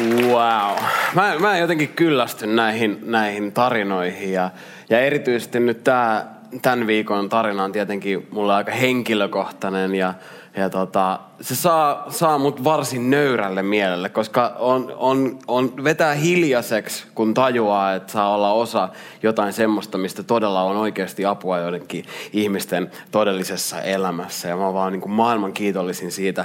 [0.00, 0.78] Wow.
[1.14, 4.50] Mä, mä jotenkin kyllästyn näihin, näihin tarinoihin ja,
[4.90, 10.14] ja erityisesti nyt tää, tämän viikon tarina on tietenkin mulle aika henkilökohtainen ja,
[10.56, 17.06] ja tota, se saa, saa mut varsin nöyrälle mielelle, koska on, on, on vetää hiljaiseksi,
[17.14, 18.88] kun tajuaa, että saa olla osa
[19.22, 24.48] jotain semmoista, mistä todella on oikeasti apua joidenkin ihmisten todellisessa elämässä.
[24.48, 26.44] Ja mä oon vaan niin kuin maailman kiitollisin siitä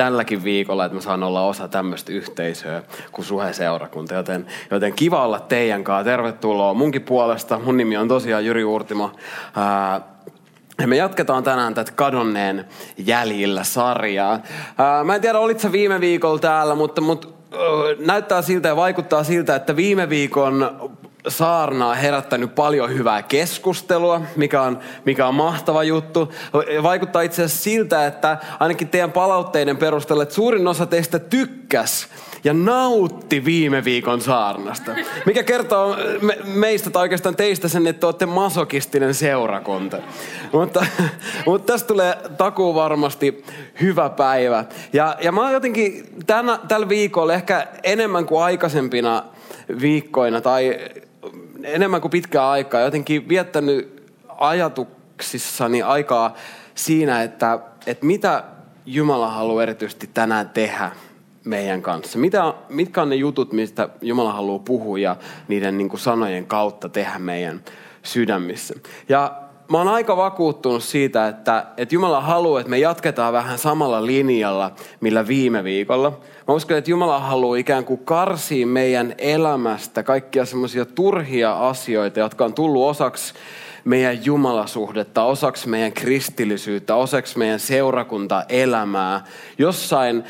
[0.00, 2.82] tälläkin viikolla, että mä saan olla osa tämmöistä yhteisöä
[3.12, 4.14] kuin Suhe-seurakunta.
[4.14, 6.04] Joten, joten kiva olla teidän kanssa.
[6.04, 7.58] Tervetuloa munkin puolesta.
[7.64, 9.10] Mun nimi on tosiaan Jyri Uurtimo.
[9.56, 10.00] Ää,
[10.86, 12.64] me jatketaan tänään tätä kadonneen
[12.98, 14.40] jäljillä sarjaa.
[14.78, 17.28] Ää, mä en tiedä, olitko viime viikolla täällä, mutta, mutta
[18.06, 20.90] näyttää siltä ja vaikuttaa siltä, että viime viikon
[21.28, 26.32] saarna on herättänyt paljon hyvää keskustelua, mikä on, mikä on mahtava juttu.
[26.82, 32.08] Vaikuttaa itse asiassa siltä, että ainakin teidän palautteiden perusteella, että suurin osa teistä tykkäs
[32.44, 34.92] ja nautti viime viikon saarnasta.
[35.26, 39.96] Mikä kertoo me, meistä tai oikeastaan teistä sen, että olette masokistinen seurakunta.
[40.52, 40.86] Mutta,
[41.46, 43.44] mutta tästä tulee takuu varmasti
[43.80, 44.64] hyvä päivä.
[44.92, 49.24] Ja, ja mä oon jotenkin tänä, tällä viikolla ehkä enemmän kuin aikaisempina
[49.80, 50.78] viikkoina tai
[51.64, 54.02] enemmän kuin pitkää aikaa jotenkin viettänyt
[54.38, 56.34] ajatuksissani aikaa
[56.74, 58.44] siinä, että, että mitä
[58.86, 60.90] Jumala haluaa erityisesti tänään tehdä
[61.44, 62.18] meidän kanssa.
[62.18, 65.16] Mitä, mitkä on ne jutut, mistä Jumala haluaa puhua ja
[65.48, 67.60] niiden niin kuin sanojen kautta tehdä meidän
[68.02, 68.74] sydämissä.
[69.08, 74.06] Ja mä oon aika vakuuttunut siitä, että, että Jumala haluaa, että me jatketaan vähän samalla
[74.06, 76.20] linjalla, millä viime viikolla.
[76.48, 82.44] Mä uskon, että Jumala haluaa ikään kuin karsia meidän elämästä kaikkia semmoisia turhia asioita, jotka
[82.44, 83.34] on tullut osaksi
[83.84, 89.24] meidän jumalasuhdetta, osaksi meidän kristillisyyttä, osaksi meidän seurakuntaelämää.
[89.58, 90.24] Jossain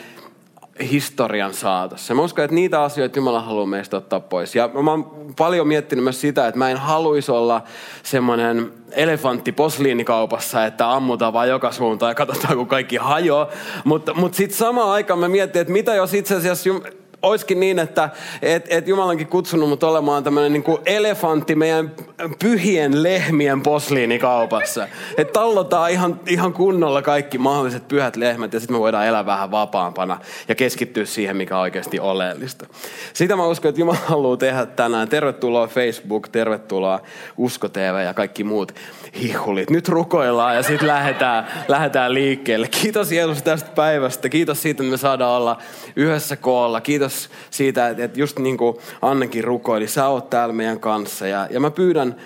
[0.80, 2.14] historian saatossa.
[2.14, 4.54] Mä uskon, että niitä asioita Jumala haluaa meistä ottaa pois.
[4.54, 7.62] Ja mä oon paljon miettinyt myös sitä, että mä en haluaisi olla
[8.02, 13.48] semmoinen elefantti posliinikaupassa, että ammutaan vaan joka suuntaan ja katsotaan, kun kaikki hajoaa.
[13.84, 16.70] Mutta mut sitten samaan aikaan mä mietin, että mitä jos itse asiassa
[17.22, 18.10] olisikin niin, että
[18.42, 21.92] et, et Jumalankin kutsunut mut olemaan tämmöinen niin elefantti meidän
[22.38, 24.88] pyhien lehmien posliinikaupassa.
[25.16, 29.50] Että tallotaan ihan, ihan kunnolla kaikki mahdolliset pyhät lehmät ja sitten me voidaan elää vähän
[29.50, 32.66] vapaampana ja keskittyä siihen, mikä on oikeasti oleellista.
[33.12, 35.08] Sitä mä uskon, että Jumala haluaa tehdä tänään.
[35.08, 37.00] Tervetuloa Facebook, tervetuloa
[37.36, 38.74] Usko TV ja kaikki muut
[39.22, 39.70] hihulit.
[39.70, 42.68] Nyt rukoillaan ja sitten lähdetään, lähdetään liikkeelle.
[42.68, 44.28] Kiitos Jeesus tästä päivästä.
[44.28, 45.58] Kiitos siitä, että me saadaan olla
[45.96, 46.80] yhdessä koolla.
[46.80, 47.09] Kiitos
[47.50, 51.26] siitä, että just niin kuin Annekin rukoili, sä oot täällä meidän kanssa.
[51.26, 52.16] Ja, ja mä pyydän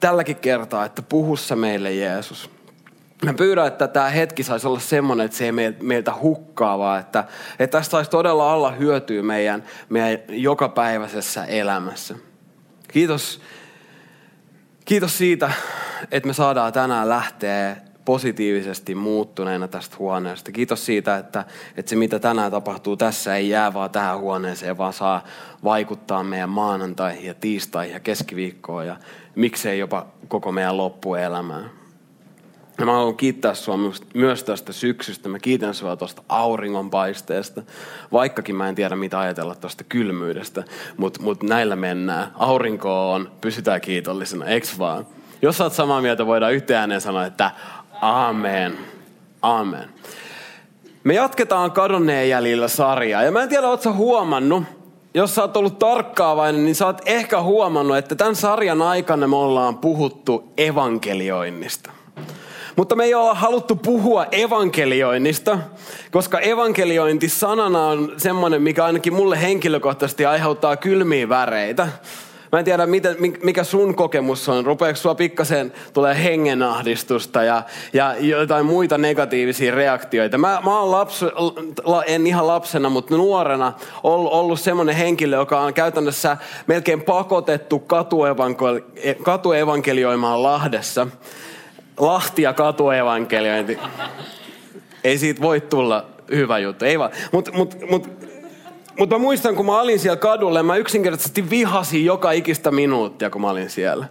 [0.00, 2.50] tälläkin kertaa, että puhussa meille Jeesus.
[3.24, 7.24] Mä pyydän, että tämä hetki saisi olla semmoinen, että se ei meiltä hukkaa, vaan että,
[7.58, 12.14] että tästä saisi todella olla hyötyä meidän, meidän jokapäiväisessä elämässä.
[12.88, 13.40] Kiitos
[14.88, 15.52] Kiitos siitä,
[16.10, 17.76] että me saadaan tänään lähteä
[18.08, 20.52] positiivisesti muuttuneena tästä huoneesta.
[20.52, 21.44] Kiitos siitä, että,
[21.76, 25.24] että se mitä tänään tapahtuu tässä ei jää vaan tähän huoneeseen, vaan saa
[25.64, 28.96] vaikuttaa meidän maanantaihin ja tiistaihin ja keskiviikkoon ja
[29.34, 31.70] miksei jopa koko meidän loppuelämään.
[32.78, 33.76] Ja mä haluan kiittää sua
[34.14, 35.28] myös tästä syksystä.
[35.28, 37.62] Mä kiitän sua tuosta auringonpaisteesta.
[38.12, 40.64] Vaikkakin mä en tiedä mitä ajatella tuosta kylmyydestä.
[40.96, 42.32] Mutta mut näillä mennään.
[42.34, 45.06] Aurinko on, pysytään kiitollisena, eks vaan?
[45.42, 47.50] Jos sä oot samaa mieltä, voidaan yhteen ääneen sanoa, että
[48.00, 48.78] amen.
[49.42, 49.88] Amen.
[51.04, 53.22] Me jatketaan kadonneen jäljillä sarjaa.
[53.22, 54.64] Ja mä en tiedä, oot sä huomannut,
[55.14, 59.36] jos sä oot ollut tarkkaavainen, niin sä oot ehkä huomannut, että tämän sarjan aikana me
[59.36, 61.90] ollaan puhuttu evankelioinnista.
[62.76, 65.58] Mutta me ei olla haluttu puhua evankelioinnista,
[66.10, 71.88] koska evankeliointi sanana on semmoinen, mikä ainakin mulle henkilökohtaisesti aiheuttaa kylmiä väreitä.
[72.52, 74.66] Mä en tiedä, miten, mikä sun kokemus on.
[74.66, 77.62] Rupeeko sua pikkasen tulee hengenahdistusta ja,
[77.92, 80.38] ja jotain muita negatiivisia reaktioita.
[80.38, 81.24] Mä, mä oon lapsi,
[82.06, 83.72] en ihan lapsena, mutta nuorena
[84.02, 86.36] ollut, ollut semmoinen henkilö, joka on käytännössä
[86.66, 87.84] melkein pakotettu
[89.22, 91.06] katuevankelioimaan Lahdessa.
[91.98, 93.78] Lahti ja katuevankeliointi.
[95.04, 96.84] Ei siitä voi tulla hyvä juttu.
[96.84, 97.10] Ei vaan.
[97.32, 98.08] Mutta mut, mut,
[98.98, 103.40] mut mä muistan, kun mä olin siellä kadulla, mä yksinkertaisesti vihasin joka ikistä minuuttia, kun
[103.40, 104.06] mä olin siellä.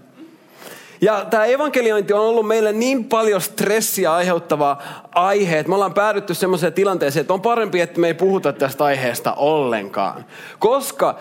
[1.01, 4.78] Ja tämä evankeliointi on ollut meille niin paljon stressiä aiheuttava
[5.16, 8.84] aihe, että me ollaan päädytty semmoiseen tilanteeseen, että on parempi, että me ei puhuta tästä
[8.84, 10.25] aiheesta ollenkaan.
[10.60, 11.16] Koska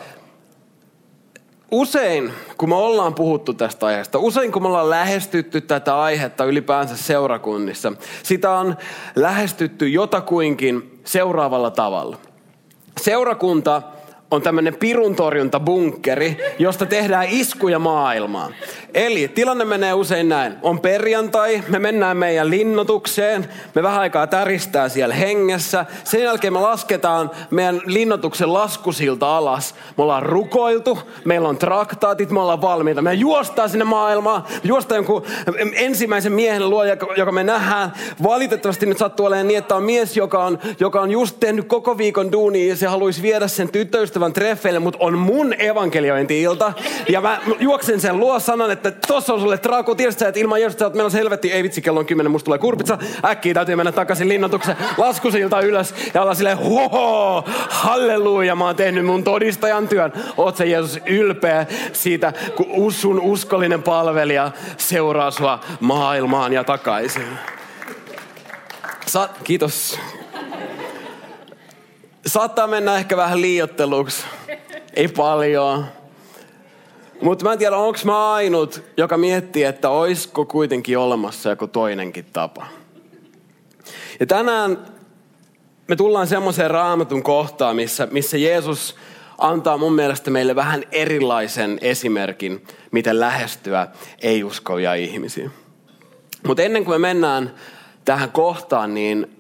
[1.70, 6.96] usein, kun me ollaan puhuttu tästä aiheesta, usein kun me ollaan lähestytty tätä aihetta ylipäänsä
[6.96, 7.92] seurakunnissa,
[8.22, 8.76] sitä on
[9.16, 12.16] lähestytty jotakuinkin seuraavalla tavalla.
[13.00, 13.82] Seurakunta
[14.30, 18.54] on tämmöinen piruntorjuntabunkkeri, josta tehdään iskuja maailmaan.
[18.94, 20.54] Eli tilanne menee usein näin.
[20.62, 25.86] On perjantai, me mennään meidän linnotukseen, me vähän aikaa täristää siellä hengessä.
[26.04, 29.74] Sen jälkeen me lasketaan meidän linnotuksen laskusilta alas.
[29.96, 33.02] Me ollaan rukoiltu, meillä on traktaatit, me ollaan valmiita.
[33.02, 35.22] Me juostaan sinne maailmaan, me juostaan jonkun
[35.72, 36.84] ensimmäisen miehen luo,
[37.16, 37.92] joka me nähdään.
[38.22, 41.98] Valitettavasti nyt sattuu olemaan niin, että on mies, joka on, joka on just tehnyt koko
[41.98, 43.68] viikon duunia ja se haluaisi viedä sen
[44.16, 46.72] tyttöystävän treffeille, mutta on mun evankeliointi-ilta.
[47.08, 50.60] Ja mä juoksen sen luo, sanon, että tossa on sulle traako, tiedät sä, että ilman
[50.60, 51.18] Jeesusta sä oot menossa
[51.52, 55.94] ei vitsi, kello on kymmenen, musta tulee kurpitsa, äkkiä täytyy mennä takaisin linnoituksen laskusilta ylös
[56.14, 60.12] ja olla silleen, hoho, halleluja, mä oon tehnyt mun todistajan työn.
[60.36, 67.26] Oot se Jeesus ylpeä siitä, kun sun uskollinen palvelija seuraa sua maailmaan ja takaisin.
[69.06, 69.98] Sa- kiitos.
[72.26, 74.24] Saattaa mennä ehkä vähän liiotteluksi.
[74.94, 75.84] Ei paljon.
[77.20, 82.24] Mutta mä en tiedä, onko mä ainut, joka miettii, että oisko kuitenkin olemassa joku toinenkin
[82.32, 82.66] tapa.
[84.20, 84.78] Ja tänään
[85.88, 88.96] me tullaan semmoiseen raamatun kohtaan, missä, missä Jeesus
[89.38, 93.88] antaa mun mielestä meille vähän erilaisen esimerkin, miten lähestyä
[94.22, 95.50] ei-uskovia ihmisiä.
[96.46, 97.54] Mutta ennen kuin me mennään
[98.04, 99.36] tähän kohtaan, niin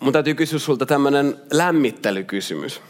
[0.00, 2.80] mun täytyy kysyä sulta tämmöinen lämmittelykysymys.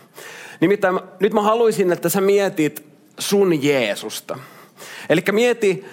[0.61, 2.87] Nimittäin nyt mä haluaisin, että sä mietit
[3.19, 4.39] sun Jeesusta.
[5.09, 5.85] Eli mieti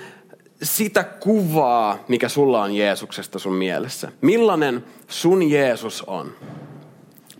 [0.63, 4.11] sitä kuvaa, mikä sulla on Jeesuksesta sun mielessä.
[4.21, 6.35] Millainen sun Jeesus on?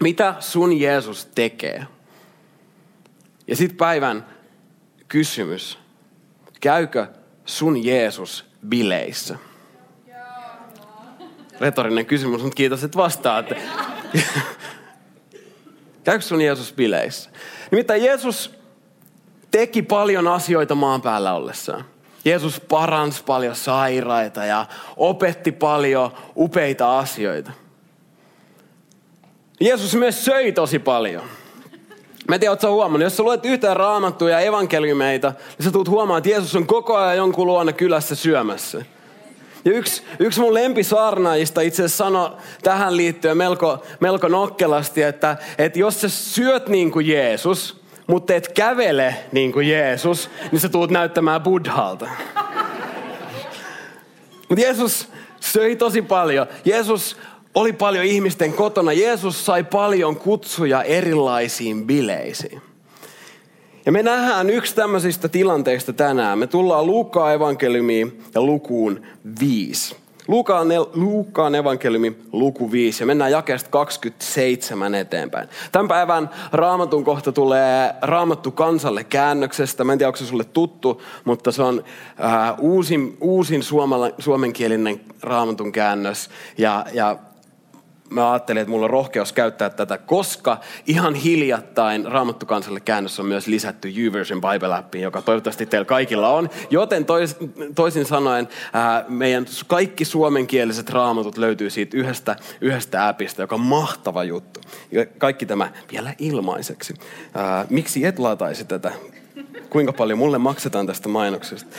[0.03, 1.85] Mitä sun Jeesus tekee?
[3.47, 4.25] Ja sitten päivän
[5.07, 5.80] kysymys.
[6.62, 7.07] Käykö
[7.45, 9.38] sun Jeesus bileissä?
[11.59, 13.45] Retorinen kysymys, mutta kiitos, että vastaat.
[16.04, 17.30] Käykö sun Jeesus bileissä?
[17.71, 18.51] Nimittäin Jeesus
[19.51, 21.86] teki paljon asioita maan päällä ollessaan.
[22.25, 24.65] Jeesus paransi paljon sairaita ja
[24.98, 27.51] opetti paljon upeita asioita.
[29.59, 31.24] Jeesus myös söi tosi paljon.
[32.27, 35.88] Mä en tiedä, ootko huomannut, jos sä luet yhtään raamattuja ja evankeliumeita, niin sä tulet
[35.88, 38.86] huomaamaan, että Jeesus on koko ajan jonkun luona kylässä syömässä.
[39.67, 42.31] Ja yksi, yksi mun lempisaarnaajista itse asiassa sanoi
[42.63, 48.47] tähän liittyen melko, melko nokkelasti, että, että jos sä syöt niin kuin Jeesus, mutta et
[48.47, 52.09] kävele niin kuin Jeesus, niin sä tuut näyttämään buddhalta.
[54.49, 55.07] Mutta Jeesus
[55.39, 56.47] söi tosi paljon.
[56.65, 57.17] Jeesus
[57.55, 58.93] oli paljon ihmisten kotona.
[58.93, 62.61] Jeesus sai paljon kutsuja erilaisiin bileisiin.
[63.87, 66.39] Ja me nähdään yksi tämmöisistä tilanteista tänään.
[66.39, 69.01] Me tullaan Luukkaan evankeliumiin ja lukuun
[69.39, 69.95] viisi.
[70.27, 75.49] Luukaan, Luukaan evankeliumi luku 5 ja mennään jakeesta 27 eteenpäin.
[75.71, 79.83] Tämän päivän raamatun kohta tulee raamattu kansalle käännöksestä.
[79.83, 81.83] Mä en tiedä, onko se sulle tuttu, mutta se on
[82.23, 83.61] äh, uusin, uusin
[84.19, 86.29] suomenkielinen raamatun käännös.
[86.57, 87.17] Ja, ja
[88.09, 93.47] mä ajattelin, että mulla on rohkeus käyttää tätä, koska ihan hiljattain Raamattukansalle käännös on myös
[93.47, 96.49] lisätty YouVersion Bible-appiin, joka toivottavasti teillä kaikilla on.
[96.69, 97.35] Joten tois,
[97.76, 104.23] toisin sanoen ää, meidän kaikki suomenkieliset raamatut löytyy siitä yhdestä, yhdestä appista, joka on mahtava
[104.23, 104.59] juttu.
[104.92, 106.94] Ja kaikki tämä vielä ilmaiseksi.
[107.33, 108.92] Ää, miksi et lataisi tätä?
[109.69, 111.76] Kuinka paljon mulle maksetaan tästä mainoksesta?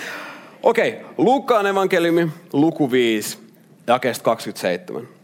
[0.63, 3.39] Okei, Luukkaan evankeliumi, luku 5,
[3.87, 5.18] jakeesta 27.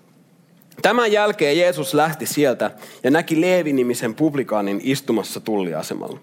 [0.83, 2.71] Tämän jälkeen Jeesus lähti sieltä
[3.03, 6.19] ja näki Leevi-nimisen publikaanin istumassa tulliasemalla.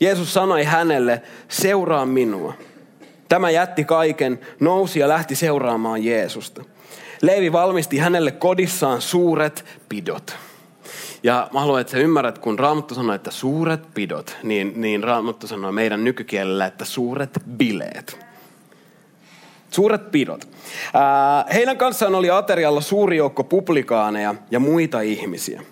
[0.00, 2.54] Jeesus sanoi hänelle, seuraa minua.
[3.28, 6.64] Tämä jätti kaiken, nousi ja lähti seuraamaan Jeesusta.
[7.22, 10.36] Leevi valmisti hänelle kodissaan suuret pidot.
[11.22, 15.46] Ja mä haluan, että sä ymmärrät, kun Raamattu sanoo, että suuret pidot, niin, niin Raamattu
[15.46, 18.18] sanoo meidän nykykielellä, että suuret bileet.
[19.74, 20.48] Suuret pidot.
[21.54, 25.62] Heidän kanssaan oli aterialla suuri joukko publikaaneja ja muita ihmisiä.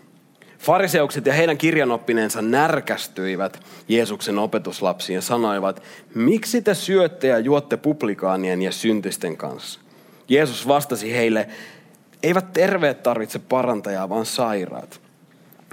[0.58, 5.82] Fariseukset ja heidän kirjanoppineensa närkästyivät Jeesuksen opetuslapsiin ja sanoivat,
[6.14, 9.80] miksi te syötte ja juotte publikaanien ja syntisten kanssa?
[10.28, 11.48] Jeesus vastasi heille,
[12.22, 15.00] eivät terveet tarvitse parantajaa, vaan sairaat.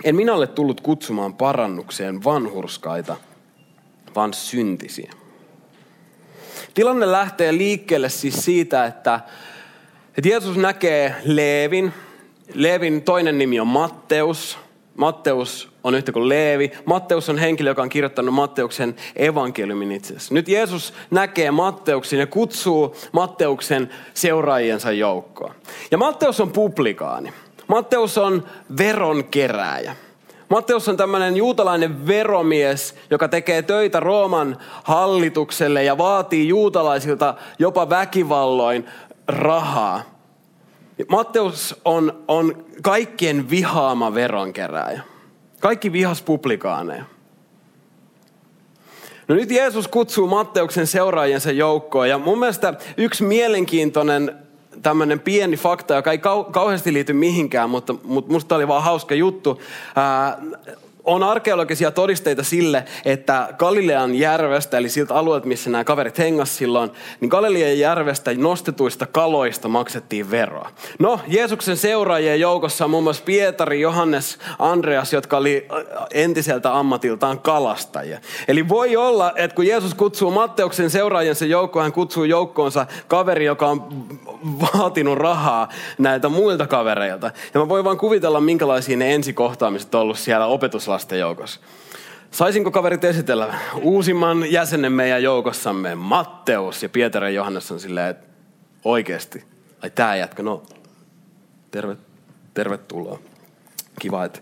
[0.03, 3.15] En minä ole tullut kutsumaan parannukseen vanhurskaita,
[4.15, 5.12] vaan syntisiä.
[6.74, 9.20] Tilanne lähtee liikkeelle siis siitä, että,
[10.18, 11.94] että Jeesus näkee Leevin.
[12.54, 14.58] Leevin toinen nimi on Matteus.
[14.96, 16.72] Matteus on yhtä kuin Leevi.
[16.86, 20.34] Matteus on henkilö, joka on kirjoittanut Matteuksen evankeliumin itse asiassa.
[20.34, 25.56] Nyt Jeesus näkee Matteuksen ja kutsuu Matteuksen seuraajiensa joukkoon.
[25.92, 27.34] Ja Matteus on publikaani.
[27.68, 28.48] Matteus on
[28.78, 29.96] veronkerääjä.
[30.50, 38.86] Matteus on tämmöinen juutalainen veromies, joka tekee töitä Rooman hallitukselle ja vaatii juutalaisilta jopa väkivalloin
[39.27, 40.03] rahaa.
[41.10, 45.01] Matteus on, on kaikkien vihaama veronkerääjä.
[45.60, 47.03] Kaikki vihas publikaaneja.
[49.27, 54.49] No nyt Jeesus kutsuu Matteuksen seuraajiensa joukkoon ja mun mielestä yksi mielenkiintoinen
[54.82, 59.16] tämmöinen pieni fakta, joka ei kau- kauheasti liity mihinkään, mutta, mutta musta oli vaan hauska
[59.16, 59.62] juttu.
[59.96, 60.42] Ää,
[61.03, 66.91] on arkeologisia todisteita sille, että Galilean järvestä, eli siltä alueelta, missä nämä kaverit hengas silloin,
[67.20, 70.70] niin Galilean järvestä nostetuista kaloista maksettiin veroa.
[71.00, 75.68] No, Jeesuksen seuraajien joukossa on muun muassa Pietari, Johannes, Andreas, jotka oli
[76.13, 78.20] entiseltä ammatiltaan kalastajia.
[78.48, 83.68] Eli voi olla, että kun Jeesus kutsuu Matteuksen seuraajiensa joukkoon, hän kutsuu joukkoonsa kaveri, joka
[83.68, 83.88] on
[84.62, 87.32] vaatinut rahaa näiltä muilta kavereilta.
[87.53, 90.46] Ja mä voin vaan kuvitella, minkälaisia ne ensikohtaamiset on ollut siellä
[90.89, 91.60] opetuslasten joukossa.
[92.31, 98.27] Saisinko kaverit esitellä uusimman jäsenen meidän joukossamme, Matteus ja Pietari ja Johannes on silleen, että
[98.84, 99.43] oikeasti,
[99.84, 100.63] ai tää jätkä, no
[101.72, 101.98] terve,
[102.53, 103.19] tervetuloa.
[104.00, 104.39] Kiva, että,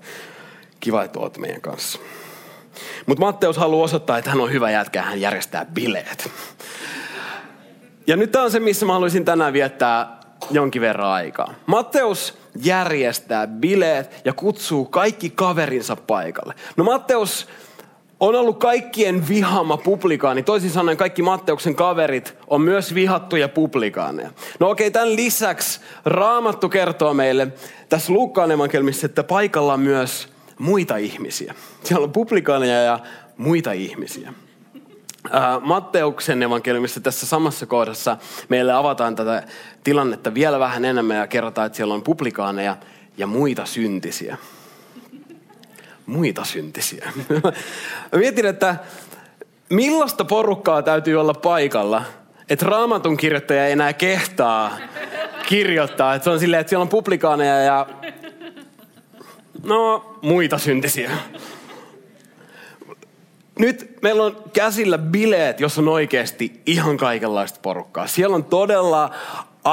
[0.79, 1.99] kiva, että oot meidän kanssa.
[3.05, 6.31] Mutta Matteus haluaa osoittaa, että hän on hyvä jätkä, hän järjestää bileet.
[8.07, 10.16] Ja nyt tämä on se, missä mä haluaisin tänään viettää
[10.51, 11.53] jonkin verran aikaa.
[11.65, 16.53] Matteus järjestää bileet ja kutsuu kaikki kaverinsa paikalle.
[16.77, 17.47] No Matteus
[18.19, 20.43] on ollut kaikkien vihama publikaani.
[20.43, 24.29] Toisin sanoen kaikki Matteuksen kaverit on myös vihattuja publikaaneja.
[24.59, 27.47] No okei, tämän lisäksi Raamattu kertoo meille
[27.89, 30.27] tässä Luukkaan evankelmissa, että paikalla on myös
[30.59, 31.53] muita ihmisiä.
[31.83, 32.99] Siellä on publikaaneja ja
[33.37, 34.33] muita ihmisiä.
[35.61, 38.17] Matteuksen evankeliumissa tässä samassa kohdassa
[38.49, 39.43] meille avataan tätä
[39.83, 42.77] tilannetta vielä vähän enemmän ja kerrotaan, että siellä on publikaaneja
[43.17, 44.37] ja muita syntisiä.
[46.05, 47.11] Muita syntisiä.
[48.15, 48.75] Mietin, että
[49.69, 52.03] millaista porukkaa täytyy olla paikalla,
[52.49, 54.77] että raamatun kirjoittaja ei enää kehtaa
[55.47, 56.15] kirjoittaa.
[56.15, 57.87] Että se on silleen, että siellä on publikaaneja ja
[59.63, 61.11] no muita syntisiä
[63.59, 68.07] nyt meillä on käsillä bileet, jos on oikeasti ihan kaikenlaista porukkaa.
[68.07, 69.11] Siellä on todella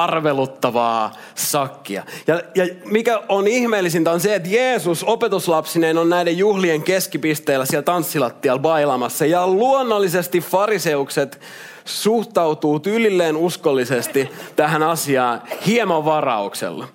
[0.03, 2.05] arveluttavaa sakkia.
[2.27, 7.83] Ja, ja mikä on ihmeellisintä on se, että Jeesus opetuslapsineen on näiden juhlien keskipisteellä siellä
[7.83, 9.27] tanssilattialla bailamassa.
[9.27, 11.41] Ja luonnollisesti fariseukset
[11.85, 16.89] suhtautuu tyylilleen uskollisesti tähän asiaan hieman varauksella.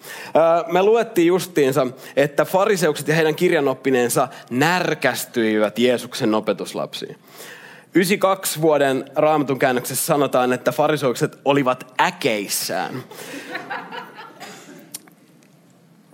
[0.71, 7.17] Me luettiin justiinsa, että fariseukset ja heidän kirjanoppineensa närkästyivät Jeesuksen opetuslapsiin.
[7.95, 13.03] 92 vuoden raamatun käännöksessä sanotaan, että fariseukset olivat äkeissään.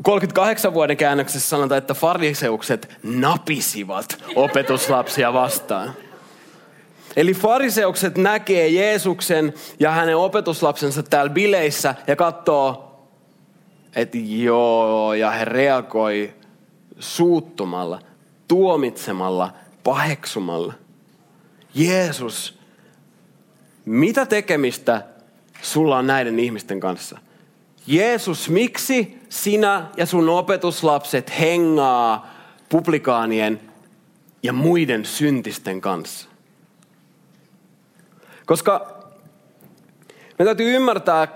[0.04, 5.94] 38 vuoden käännöksessä sanotaan, että fariseukset napisivat opetuslapsia vastaan.
[7.16, 12.96] Eli fariseukset näkee Jeesuksen ja hänen opetuslapsensa täällä bileissä ja katsoo,
[13.96, 16.34] että joo, ja he reagoi
[17.00, 18.00] suuttumalla,
[18.48, 19.54] tuomitsemalla,
[19.84, 20.74] paheksumalla.
[21.76, 22.60] Jeesus,
[23.86, 25.06] mitä tekemistä
[25.62, 27.20] sulla on näiden ihmisten kanssa?
[27.88, 32.34] Jeesus, miksi sinä ja sun opetuslapset hengaa
[32.70, 33.62] publikaanien
[34.44, 36.30] ja muiden syntisten kanssa?
[38.46, 38.96] Koska
[40.40, 41.28] me täytyy ymmärtää,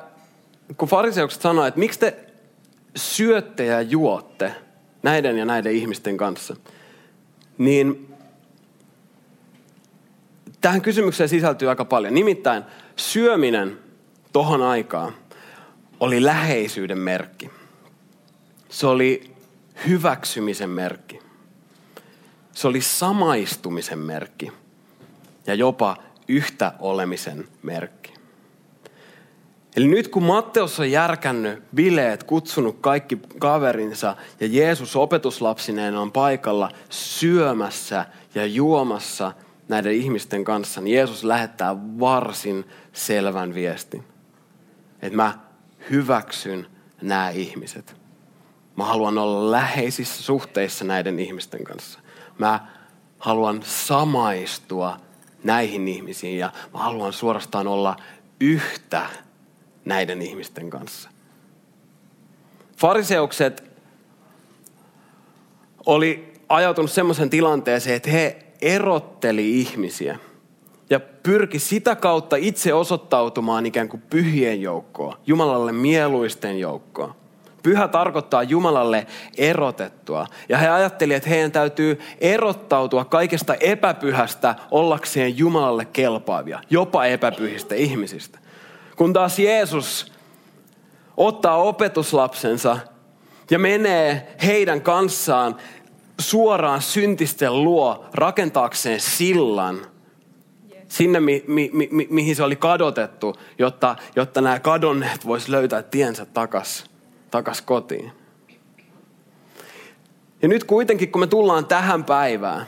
[0.77, 2.15] kun fariseukset sanoo, että miksi te
[2.95, 4.55] syötte ja juotte
[5.03, 6.55] näiden ja näiden ihmisten kanssa,
[7.57, 8.09] niin
[10.61, 12.13] tähän kysymykseen sisältyy aika paljon.
[12.13, 12.63] Nimittäin
[12.95, 13.79] syöminen
[14.33, 15.13] tohon aikaan
[15.99, 17.49] oli läheisyyden merkki.
[18.69, 19.31] Se oli
[19.87, 21.19] hyväksymisen merkki.
[22.51, 24.51] Se oli samaistumisen merkki.
[25.47, 25.97] Ja jopa
[26.27, 28.13] yhtä olemisen merkki.
[29.75, 36.71] Eli nyt kun Matteus on järkännyt bileet, kutsunut kaikki kaverinsa ja Jeesus opetuslapsineen on paikalla
[36.89, 39.31] syömässä ja juomassa
[39.69, 44.03] näiden ihmisten kanssa, niin Jeesus lähettää varsin selvän viestin.
[45.01, 45.39] Että mä
[45.89, 46.67] hyväksyn
[47.01, 47.95] nämä ihmiset.
[48.75, 51.99] Mä haluan olla läheisissä suhteissa näiden ihmisten kanssa.
[52.37, 52.67] Mä
[53.19, 54.99] haluan samaistua
[55.43, 57.95] näihin ihmisiin ja mä haluan suorastaan olla
[58.39, 59.05] yhtä
[59.85, 61.09] näiden ihmisten kanssa.
[62.77, 63.63] Fariseukset
[65.85, 70.19] oli ajautunut semmoisen tilanteeseen, että he erotteli ihmisiä
[70.89, 77.13] ja pyrki sitä kautta itse osoittautumaan ikään kuin pyhien joukkoon, Jumalalle mieluisten joukkoon.
[77.63, 80.27] Pyhä tarkoittaa Jumalalle erotettua.
[80.49, 88.39] Ja he ajattelivat, että heidän täytyy erottautua kaikesta epäpyhästä ollakseen Jumalalle kelpaavia, jopa epäpyhistä ihmisistä.
[88.95, 90.13] Kun taas Jeesus
[91.17, 92.77] ottaa opetuslapsensa
[93.51, 95.55] ja menee heidän kanssaan
[96.19, 99.79] suoraan syntisten luo rakentaakseen sillan
[100.87, 106.25] sinne, mi, mi, mi, mihin se oli kadotettu, jotta, jotta nämä kadonneet vois löytää tiensä
[106.25, 106.85] takas,
[107.31, 108.11] takas kotiin.
[110.41, 112.65] Ja nyt kuitenkin, kun me tullaan tähän päivään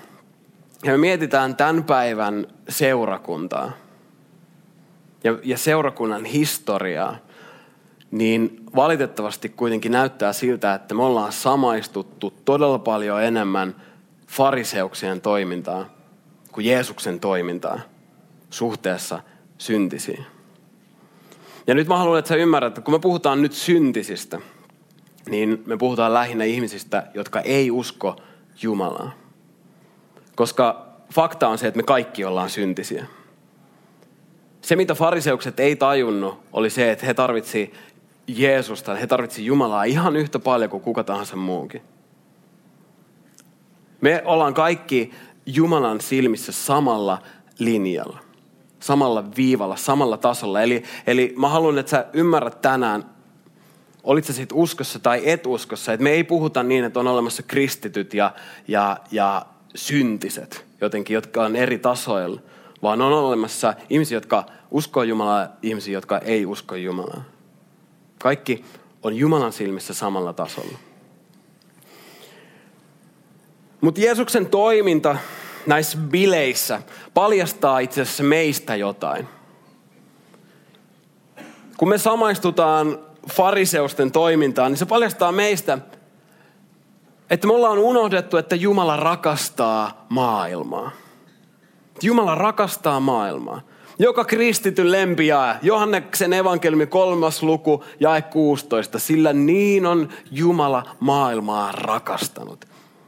[0.83, 3.71] ja me mietitään tämän päivän seurakuntaa
[5.23, 7.17] ja, ja seurakunnan historiaa,
[8.11, 13.75] niin valitettavasti kuitenkin näyttää siltä, että me ollaan samaistuttu todella paljon enemmän
[14.27, 15.85] fariseuksien toimintaa
[16.51, 17.79] kuin Jeesuksen toimintaa
[18.49, 19.19] suhteessa
[19.57, 20.25] syntisiin.
[21.67, 24.39] Ja nyt mä haluan, että sä ymmärrät, että kun me puhutaan nyt syntisistä,
[25.29, 28.15] niin me puhutaan lähinnä ihmisistä, jotka ei usko
[28.61, 29.11] Jumalaa.
[30.35, 33.05] Koska fakta on se, että me kaikki ollaan syntisiä.
[34.61, 37.73] Se, mitä fariseukset ei tajunnut, oli se, että he tarvitsi
[38.27, 41.81] Jeesusta, he tarvitsi Jumalaa ihan yhtä paljon kuin kuka tahansa muukin.
[44.01, 45.11] Me ollaan kaikki
[45.45, 47.21] Jumalan silmissä samalla
[47.59, 48.19] linjalla,
[48.79, 50.61] samalla viivalla, samalla tasolla.
[50.61, 53.05] Eli, eli mä haluan, että sä ymmärrät tänään,
[54.03, 57.43] olit sä sitten uskossa tai et uskossa, että me ei puhuta niin, että on olemassa
[57.43, 58.33] kristityt ja,
[58.67, 62.41] ja, ja syntiset jotenkin, jotka on eri tasoilla,
[62.81, 67.23] vaan on olemassa ihmisiä, jotka uskoo Jumalaa ihmisiä, jotka ei usko Jumalaa.
[68.23, 68.65] Kaikki
[69.03, 70.77] on Jumalan silmissä samalla tasolla.
[73.81, 75.15] Mutta Jeesuksen toiminta
[75.67, 76.81] näissä bileissä
[77.13, 79.27] paljastaa itse asiassa meistä jotain.
[81.77, 82.99] Kun me samaistutaan
[83.31, 85.77] fariseusten toimintaan, niin se paljastaa meistä,
[87.29, 90.91] että me ollaan unohdettu, että Jumala rakastaa maailmaa.
[92.01, 93.61] Jumala rakastaa maailmaa.
[94.01, 98.99] Joka kristityn lempiä, Johanneksen evankeliumi kolmas luku, jae 16.
[98.99, 102.65] Sillä niin on Jumala maailmaa rakastanut.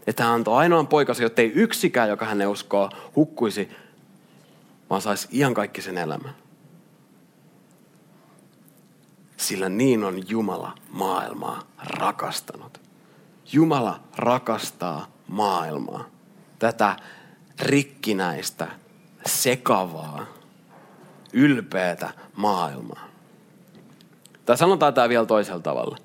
[0.08, 3.69] Että hän antoi ainoan poikansa, jotta ei yksikään, joka hänen uskoo, hukkuisi,
[4.89, 6.36] vaan saisi iankaikkisen elämän.
[9.38, 12.82] Sillä niin on Jumala maailmaa rakastanut.
[13.53, 16.06] Jumala rakastaa maailmaa.
[16.60, 16.95] Tätä
[17.60, 18.67] rikkinäistä,
[19.25, 20.42] sekavaa,
[21.34, 23.08] ylpeätä maailmaa.
[24.46, 25.98] Tai sanotaan tämä vielä toisella tavalla.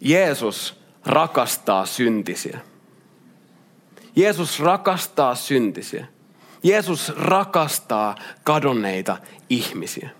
[0.00, 2.60] Jeesus rakastaa syntisiä.
[4.16, 6.06] Jeesus rakastaa syntisiä.
[6.62, 9.16] Jeesus rakastaa kadonneita
[9.50, 10.10] ihmisiä.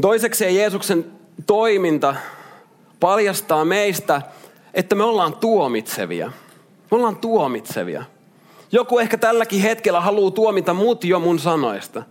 [0.00, 1.12] Toiseksi Jeesuksen
[1.46, 2.14] toiminta
[3.00, 4.22] paljastaa meistä,
[4.74, 6.26] että me ollaan tuomitsevia.
[6.90, 8.04] Me ollaan tuomitsevia.
[8.72, 12.02] Joku ehkä tälläkin hetkellä haluaa tuomita mut jo mun sanoista.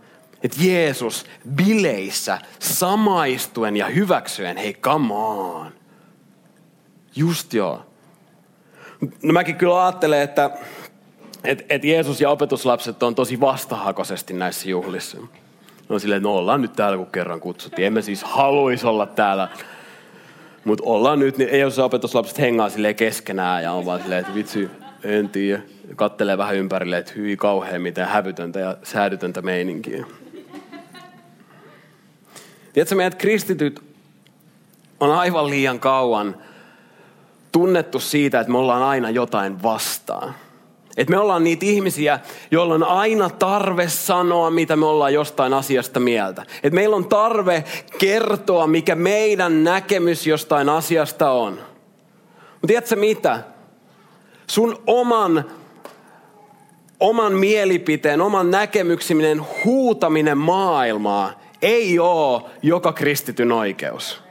[0.42, 5.72] Että Jeesus bileissä samaistuen ja hyväksyen, hei come on.
[7.16, 7.82] Just joo.
[9.22, 10.50] No mäkin kyllä ajattelen, että
[11.44, 15.18] et, et Jeesus ja opetuslapset on tosi vastahakoisesti näissä juhlissa.
[15.88, 17.86] No silleen, no ollaan nyt täällä, kun kerran kutsuttiin.
[17.86, 19.48] Emme siis haluaisi olla täällä.
[20.64, 24.34] Mutta ollaan nyt, niin ei ole opetuslapset hengaa silleen keskenään ja on vaan silleen, että
[24.34, 24.70] vitsi,
[25.04, 25.62] en tiedä.
[25.96, 30.06] Kattelee vähän ympärille, että hyi kauhean miten hävytöntä ja säädytöntä meininkiä.
[32.72, 33.82] Tiedätkö, meidät kristityt
[35.00, 36.36] on aivan liian kauan
[37.52, 40.34] tunnettu siitä, että me ollaan aina jotain vastaan.
[40.96, 46.00] Että me ollaan niitä ihmisiä, joilla on aina tarve sanoa, mitä me ollaan jostain asiasta
[46.00, 46.42] mieltä.
[46.62, 47.64] Että meillä on tarve
[47.98, 51.52] kertoa, mikä meidän näkemys jostain asiasta on.
[52.52, 53.42] Mutta tiedätkö mitä?
[54.50, 55.44] Sun oman,
[57.00, 64.22] oman mielipiteen, oman näkemyksiminen, huutaminen maailmaa ei ole joka kristityn oikeus.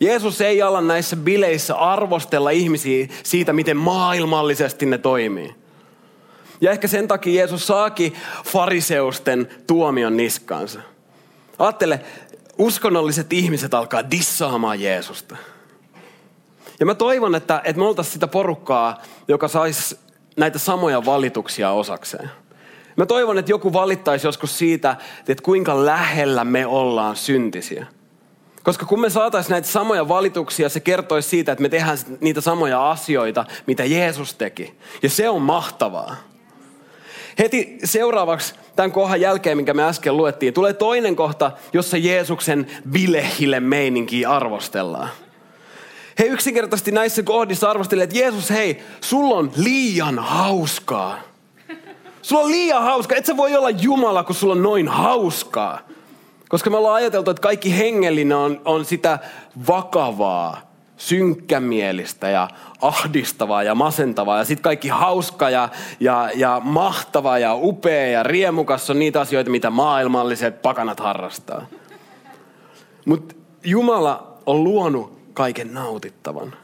[0.00, 5.54] Jeesus ei ala näissä bileissä arvostella ihmisiä siitä, miten maailmallisesti ne toimii.
[6.60, 8.12] Ja ehkä sen takia Jeesus saakin
[8.44, 10.80] fariseusten tuomion niskansa.
[11.58, 12.00] Ajattele,
[12.58, 15.36] uskonnolliset ihmiset alkaa dissaamaan Jeesusta.
[16.80, 19.98] Ja mä toivon, että, että me oltaisiin sitä porukkaa, joka saisi
[20.36, 22.30] näitä samoja valituksia osakseen.
[22.96, 24.96] Mä toivon, että joku valittaisi joskus siitä,
[25.28, 27.86] että kuinka lähellä me ollaan syntisiä.
[28.62, 32.90] Koska kun me saataisiin näitä samoja valituksia, se kertoisi siitä, että me tehdään niitä samoja
[32.90, 34.74] asioita, mitä Jeesus teki.
[35.02, 36.16] Ja se on mahtavaa.
[37.38, 43.60] Heti seuraavaksi tämän kohdan jälkeen, minkä me äsken luettiin, tulee toinen kohta, jossa Jeesuksen bilehille
[43.60, 45.08] meininkiä arvostellaan.
[46.18, 51.18] He yksinkertaisesti näissä kohdissa arvostelivat, että Jeesus, hei, sulla on liian hauskaa.
[52.22, 53.18] Sulla on liian hauskaa.
[53.18, 55.80] Et sä voi olla Jumala, kun sulla on noin hauskaa.
[56.48, 59.18] Koska me ollaan ajateltu, että kaikki hengellinen on, on sitä
[59.68, 60.60] vakavaa,
[60.96, 62.48] synkkämielistä ja
[62.82, 64.38] ahdistavaa ja masentavaa.
[64.38, 65.68] Ja sitten kaikki hauska ja,
[66.00, 71.66] ja, ja mahtava ja upea ja riemukas on niitä asioita, mitä maailmalliset pakanat harrastaa.
[73.04, 76.54] Mutta Jumala on luonut kaiken nautittavan.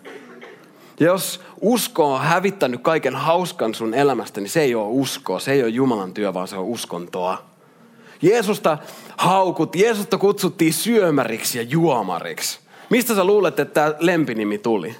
[1.01, 5.53] Ja jos usko on hävittänyt kaiken hauskan sun elämästä, niin se ei ole uskoa, se
[5.53, 7.45] ei ole Jumalan työ, vaan se on uskontoa.
[8.23, 8.79] Jeesusta
[9.17, 12.59] haukut, Jeesusta kutsuttiin syömäriksi ja juomariksi.
[12.91, 14.97] Mistä sä luulet, että tämä lempinimi tuli?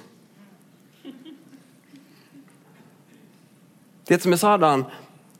[4.05, 4.91] Tiedätkö, me saadaan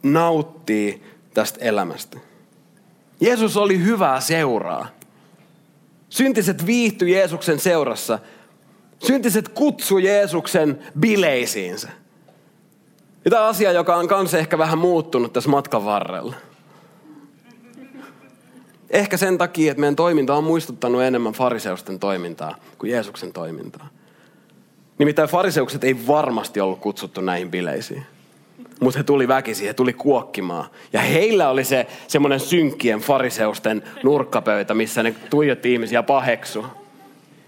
[0.03, 0.97] nauttia
[1.33, 2.19] tästä elämästä.
[3.19, 4.87] Jeesus oli hyvää seuraa.
[6.15, 8.19] Syntiset viihtyi Jeesuksen seurassa.
[9.07, 11.89] Syntiset kutsu Jeesuksen bileisiinsä.
[13.25, 16.35] Ja tämä asia, joka on kanssa ehkä vähän muuttunut tässä matkan varrella.
[18.89, 23.89] Ehkä sen takia, että meidän toiminta on muistuttanut enemmän fariseusten toimintaa kuin Jeesuksen toimintaa.
[24.97, 28.05] Nimittäin fariseukset ei varmasti ollut kutsuttu näihin bileisiin.
[28.81, 30.65] Mutta he tuli väkisin, he tuli kuokkimaan.
[30.93, 36.65] Ja heillä oli se semmoinen synkkien fariseusten nurkkapöytä, missä ne tuijotti ihmisiä paheksu.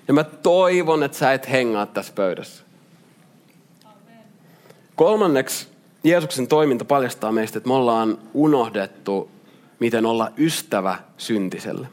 [0.07, 2.63] Ja mä toivon, että sä et hengaa tässä pöydässä.
[4.95, 5.67] Kolmanneksi
[6.03, 9.31] Jeesuksen toiminta paljastaa meistä, että me ollaan unohdettu
[9.79, 11.87] miten olla ystävä syntiselle.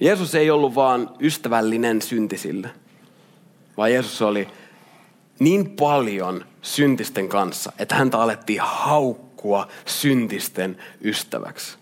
[0.00, 2.70] Jeesus ei ollut vaan ystävällinen syntisille,
[3.76, 4.48] vaan Jeesus oli
[5.38, 11.78] niin paljon syntisten kanssa, että häntä alettiin haukkua syntisten ystäväksi.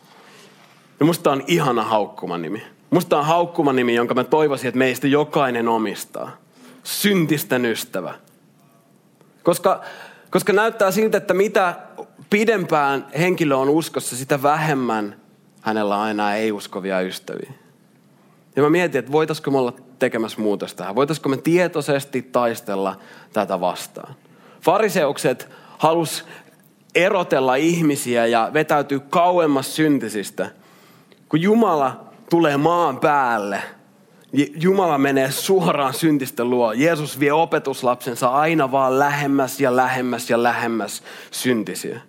[1.01, 2.62] Ja musta on ihana haukkuman nimi.
[2.91, 6.37] Musta on haukkuman nimi, jonka mä toivoisin, että meistä jokainen omistaa.
[6.85, 8.15] Syntisten ystävä.
[9.43, 9.81] Koska,
[10.31, 11.75] koska näyttää siltä, että mitä
[12.31, 15.17] pidempään henkilö on uskossa, sitä vähemmän
[15.61, 17.53] hänellä on enää ei-uskovia ystäviä.
[18.57, 20.95] Ja mä mietin, että voitaisiko me olla tekemässä muutosta tähän.
[20.95, 22.97] Voitaisiko me tietoisesti taistella
[23.33, 24.15] tätä vastaan.
[24.67, 25.49] Fariseukset
[25.79, 26.25] halus
[26.95, 30.51] erotella ihmisiä ja vetäytyy kauemmas syntisistä.
[31.29, 33.63] Kun Jumala tulee maan päälle,
[34.61, 36.73] Jumala menee suoraan syntisten luo.
[36.73, 42.01] Jeesus vie opetuslapsensa aina vaan lähemmäs ja lähemmäs ja lähemmäs syntisiä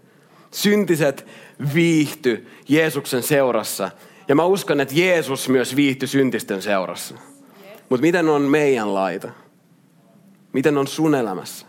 [0.51, 1.25] syntiset
[1.73, 3.91] viihty Jeesuksen seurassa.
[4.27, 7.15] Ja mä uskon, että Jeesus myös viihtyi syntisten seurassa.
[7.89, 9.29] Mutta miten on meidän laita?
[10.53, 11.67] Miten on sun elämässä?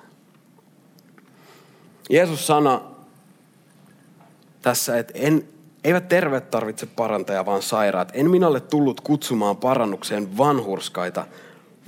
[2.08, 2.80] Jeesus sana
[4.62, 5.48] tässä, että en,
[5.84, 8.10] eivät terveet tarvitse parantaja, vaan sairaat.
[8.14, 11.26] En minä ole tullut kutsumaan parannukseen vanhurskaita,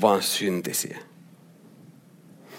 [0.00, 0.98] vaan syntisiä.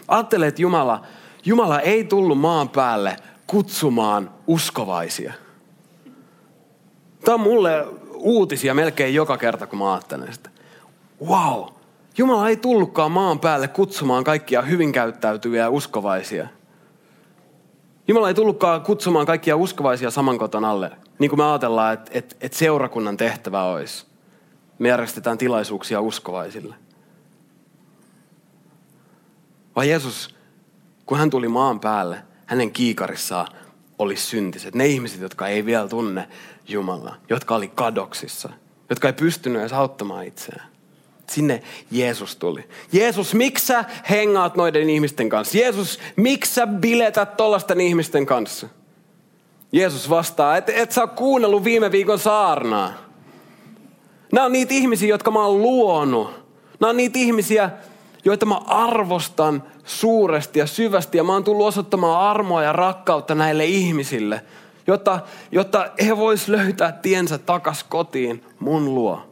[0.07, 1.05] Ajattele, että Jumala,
[1.45, 3.15] Jumala ei tullut maan päälle
[3.47, 5.33] kutsumaan uskovaisia.
[7.25, 10.49] Tämä on mulle uutisia melkein joka kerta, kun mä ajattelen sitä.
[11.25, 11.63] Wow,
[12.17, 16.47] Jumala ei tullutkaan maan päälle kutsumaan kaikkia hyvin käyttäytyviä uskovaisia.
[18.07, 20.91] Jumala ei tullutkaan kutsumaan kaikkia uskovaisia saman koton alle.
[21.19, 24.05] Niin kuin me ajatellaan, että, että, että seurakunnan tehtävä olisi.
[24.79, 26.75] Me järjestetään tilaisuuksia uskovaisille.
[29.75, 30.35] Vai Jeesus,
[31.05, 33.47] kun hän tuli maan päälle, hänen kiikarissaan
[33.99, 34.75] oli syntiset.
[34.75, 36.29] Ne ihmiset, jotka ei vielä tunne
[36.67, 38.49] Jumalaa, jotka oli kadoksissa,
[38.89, 40.71] jotka ei pystynyt edes auttamaan itseään.
[41.31, 42.63] Sinne Jeesus tuli.
[42.91, 45.57] Jeesus, miksi sä hengaat noiden ihmisten kanssa?
[45.57, 48.67] Jeesus, miksi sä biletät tollasten ihmisten kanssa?
[49.71, 52.93] Jeesus vastaa, että et sä ole kuunnellut viime viikon saarnaa.
[54.31, 56.31] Nämä on niitä ihmisiä, jotka mä oon luonut.
[56.79, 57.69] Nämä on niitä ihmisiä,
[58.25, 61.17] joita mä arvostan suuresti ja syvästi.
[61.17, 64.41] Ja mä oon tullut osoittamaan armoa ja rakkautta näille ihmisille,
[64.87, 65.19] jotta,
[65.51, 69.30] jotta he vois löytää tiensä takas kotiin mun luo.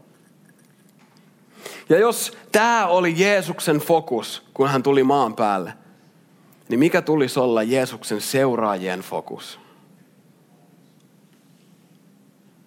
[1.90, 5.74] Ja jos tämä oli Jeesuksen fokus, kun hän tuli maan päälle,
[6.70, 9.60] niin mikä tulisi olla Jeesuksen seuraajien fokus?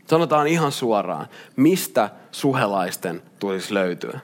[0.07, 4.21] Sanotaan ihan suoraan, mistä suhelaisten tulisi löytyä?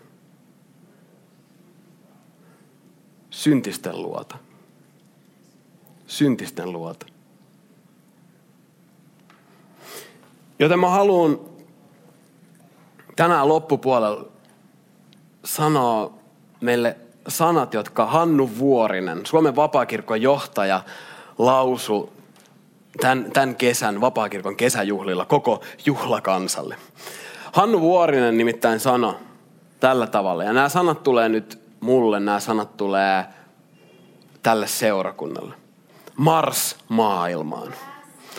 [3.38, 4.38] syntisten luota.
[6.06, 7.06] syntisten luota.
[10.58, 11.40] Joten mä haluan
[13.16, 14.28] tänään loppupuolella
[15.48, 16.12] sanoa
[16.60, 16.96] meille
[17.28, 20.80] sanat, jotka Hannu Vuorinen, Suomen vapaakirkon johtaja,
[21.38, 22.12] lausu
[23.00, 26.76] tämän, tämän kesän vapaakirkon kesäjuhlilla koko juhlakansalle.
[27.52, 29.14] Hannu Vuorinen nimittäin sanoi
[29.80, 33.24] tällä tavalla, ja nämä sanat tulee nyt mulle, nämä sanat tulee
[34.42, 35.54] tälle seurakunnalle.
[36.16, 37.74] Mars maailmaan.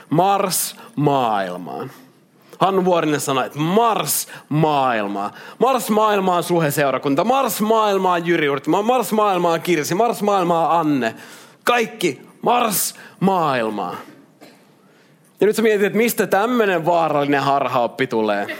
[0.09, 1.91] Mars maailmaan.
[2.59, 5.31] Hannu Vuorinen sanoi, että Mars maailmaa.
[5.59, 7.23] Mars maailmaa Suhe seurakunta.
[7.23, 8.81] Mars maailmaa Jyri Urtima.
[8.81, 9.95] Mars maailmaa Kirsi.
[9.95, 11.15] Mars maailmaa Anne.
[11.63, 13.95] Kaikki Mars maailmaa.
[15.41, 18.57] Ja nyt sä mietit, että mistä tämmöinen vaarallinen harhaoppi tulee.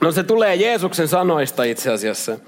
[0.00, 2.38] No se tulee Jeesuksen sanoista itse asiassa.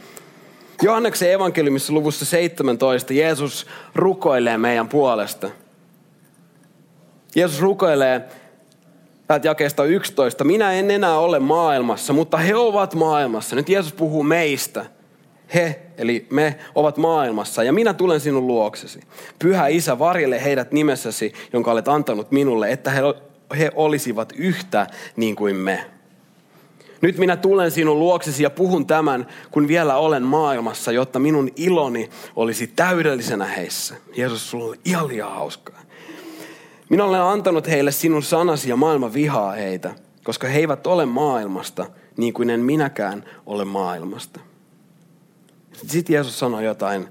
[0.82, 5.50] Johanneksen evankeliumissa luvussa 17 Jeesus rukoilee meidän puolesta.
[7.34, 8.28] Jeesus rukoilee
[9.32, 10.44] täältä jakeesta 11.
[10.44, 13.56] Minä en enää ole maailmassa, mutta he ovat maailmassa.
[13.56, 14.86] Nyt Jeesus puhuu meistä.
[15.54, 19.00] He, eli me, ovat maailmassa ja minä tulen sinun luoksesi.
[19.38, 23.00] Pyhä Isä, varjele heidät nimessäsi, jonka olet antanut minulle, että he,
[23.58, 25.84] he olisivat yhtä niin kuin me.
[27.00, 32.10] Nyt minä tulen sinun luoksesi ja puhun tämän, kun vielä olen maailmassa, jotta minun iloni
[32.36, 33.94] olisi täydellisenä heissä.
[34.16, 35.80] Jeesus, sulla on ihan liian hauskaa.
[36.92, 41.86] Minä olen antanut heille sinun sanasi ja maailma vihaa heitä, koska he eivät ole maailmasta,
[42.16, 44.40] niin kuin en minäkään ole maailmasta.
[45.72, 47.08] Sitten Jeesus sanoi jotain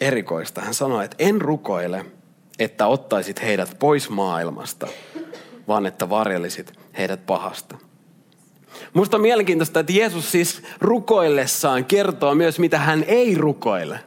[0.00, 0.60] erikoista.
[0.60, 2.04] Hän sanoi, että en rukoile,
[2.58, 4.86] että ottaisit heidät pois maailmasta,
[5.68, 7.76] vaan että varjelisit heidät pahasta.
[8.92, 14.00] Musta on mielenkiintoista, että Jeesus siis rukoillessaan kertoo myös, mitä hän ei rukoile.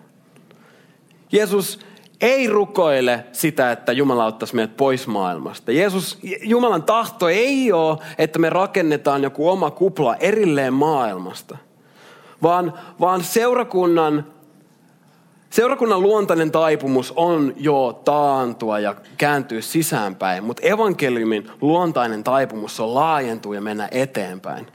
[1.31, 1.79] Jeesus
[2.21, 5.71] ei rukoile sitä, että Jumala ottaisi meidät pois maailmasta.
[5.71, 11.57] Jeesus, Jumalan tahto ei ole, että me rakennetaan joku oma kupla erilleen maailmasta.
[12.43, 14.25] Vaan, vaan seurakunnan,
[15.49, 20.43] seurakunnan luontainen taipumus on jo taantua ja kääntyä sisäänpäin.
[20.43, 24.67] Mutta evankeliumin luontainen taipumus on laajentua ja mennä eteenpäin.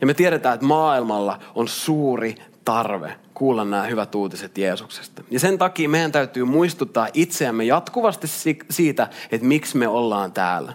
[0.00, 5.22] Ja me tiedetään, että maailmalla on suuri tarve kuulla nämä hyvät uutiset Jeesuksesta.
[5.30, 8.26] Ja sen takia meidän täytyy muistuttaa itseämme jatkuvasti
[8.70, 10.72] siitä, että miksi me ollaan täällä.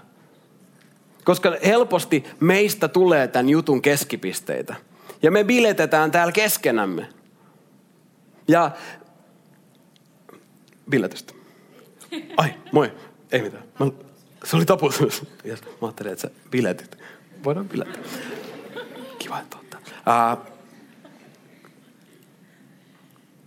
[1.23, 4.75] Koska helposti meistä tulee tämän jutun keskipisteitä.
[5.21, 7.09] Ja me biletetään täällä keskenämme.
[8.47, 8.71] Ja
[10.89, 11.33] biletystä.
[12.37, 12.91] Ai, moi.
[13.31, 13.63] Ei mitään.
[13.79, 13.87] Mä,
[14.43, 15.23] se oli taputus.
[15.43, 16.97] Ja mä ajattelin, että sä biletit.
[17.43, 18.03] Voidaan bilettää.
[19.19, 19.79] Kiva, että ottaa.
[20.33, 20.52] Uh,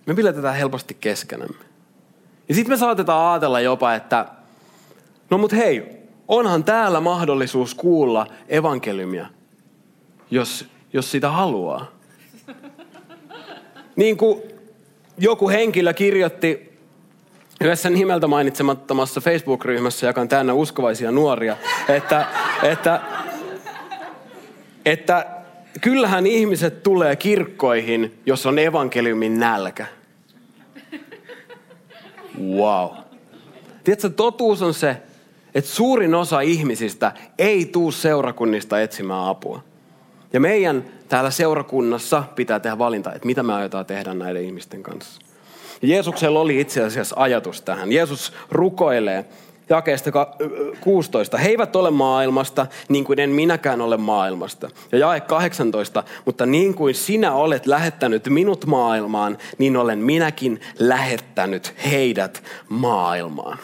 [0.06, 1.64] me piletään helposti keskenämme.
[2.48, 4.26] Ja sitten me saatetaan ajatella jopa, että
[5.30, 9.26] no mut hei, onhan täällä mahdollisuus kuulla evankeliumia,
[10.30, 11.86] jos, jos sitä haluaa.
[13.96, 14.42] Niin kuin
[15.18, 16.78] joku henkilö kirjoitti
[17.60, 21.56] yhdessä nimeltä mainitsemattomassa Facebook-ryhmässä, joka on täynnä uskovaisia nuoria,
[21.88, 22.26] että,
[22.62, 23.00] että,
[24.84, 25.26] että
[25.80, 29.86] kyllähän ihmiset tulee kirkkoihin, jos on evankeliumin nälkä.
[32.40, 32.90] Wow.
[33.84, 34.96] Tiedätkö, totuus on se,
[35.54, 39.62] että suurin osa ihmisistä ei tuu seurakunnista etsimään apua.
[40.32, 45.20] Ja meidän täällä seurakunnassa pitää tehdä valinta, että mitä me aiotaan tehdä näiden ihmisten kanssa.
[45.82, 47.92] Jeesuksella oli itse asiassa ajatus tähän.
[47.92, 49.24] Jeesus rukoilee
[49.68, 50.26] jakeesta
[50.80, 51.38] 16.
[51.38, 54.70] He eivät ole maailmasta, niin kuin en minäkään ole maailmasta.
[54.92, 56.04] Ja jae 18.
[56.24, 63.58] Mutta niin kuin sinä olet lähettänyt minut maailmaan, niin olen minäkin lähettänyt heidät maailmaan.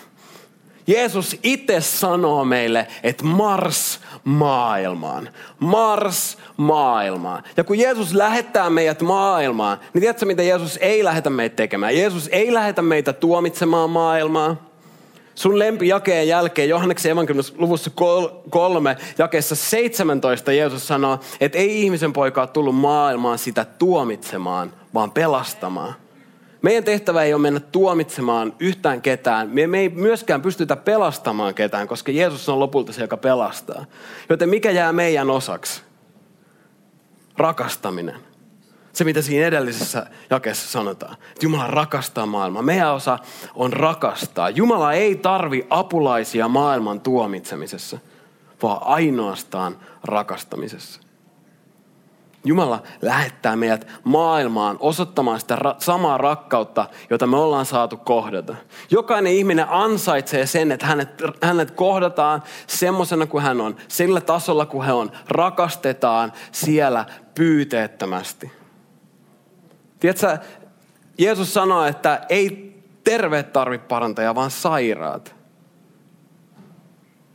[0.87, 5.29] Jeesus itse sanoo meille, että Mars maailmaan.
[5.59, 7.43] Mars maailmaan.
[7.57, 11.97] Ja kun Jeesus lähettää meidät maailmaan, niin tiedätkö mitä Jeesus ei lähetä meitä tekemään?
[11.97, 14.72] Jeesus ei lähetä meitä tuomitsemaan maailmaa.
[15.35, 17.91] Sun lempijakeen jälkeen Johanneksen evankeliumissa luvussa
[18.51, 25.11] kolme, jakeessa 17 Jeesus sanoo, että ei ihmisen poika ole tullut maailmaan sitä tuomitsemaan, vaan
[25.11, 25.95] pelastamaan.
[26.63, 29.51] Meidän tehtävä ei ole mennä tuomitsemaan yhtään ketään.
[29.51, 33.85] Me, me ei myöskään pystytä pelastamaan ketään, koska Jeesus on lopulta se, joka pelastaa.
[34.29, 35.83] Joten mikä jää meidän osaksi?
[37.37, 38.32] Rakastaminen.
[38.93, 41.13] Se, mitä siinä edellisessä jakeessa sanotaan.
[41.13, 42.63] Että Jumala rakastaa maailmaa.
[42.63, 43.19] Meidän osa
[43.55, 44.51] on rakastaa.
[44.51, 47.99] Jumala ei tarvi apulaisia maailman tuomitsemisessa,
[48.63, 51.01] vaan ainoastaan rakastamisessa.
[52.45, 58.55] Jumala lähettää meidät maailmaan osoittamaan sitä ra- samaa rakkautta, jota me ollaan saatu kohdata.
[58.91, 61.09] Jokainen ihminen ansaitsee sen, että hänet,
[61.43, 65.11] hänet kohdataan semmoisena kuin hän on, sillä tasolla kuin hän on.
[65.29, 68.62] Rakastetaan siellä pyyteettömästi.
[70.03, 70.39] Tiedätkö,
[71.19, 75.35] Jeesus sanoi, että ei terveet tarvitse parantaja, vaan sairaat.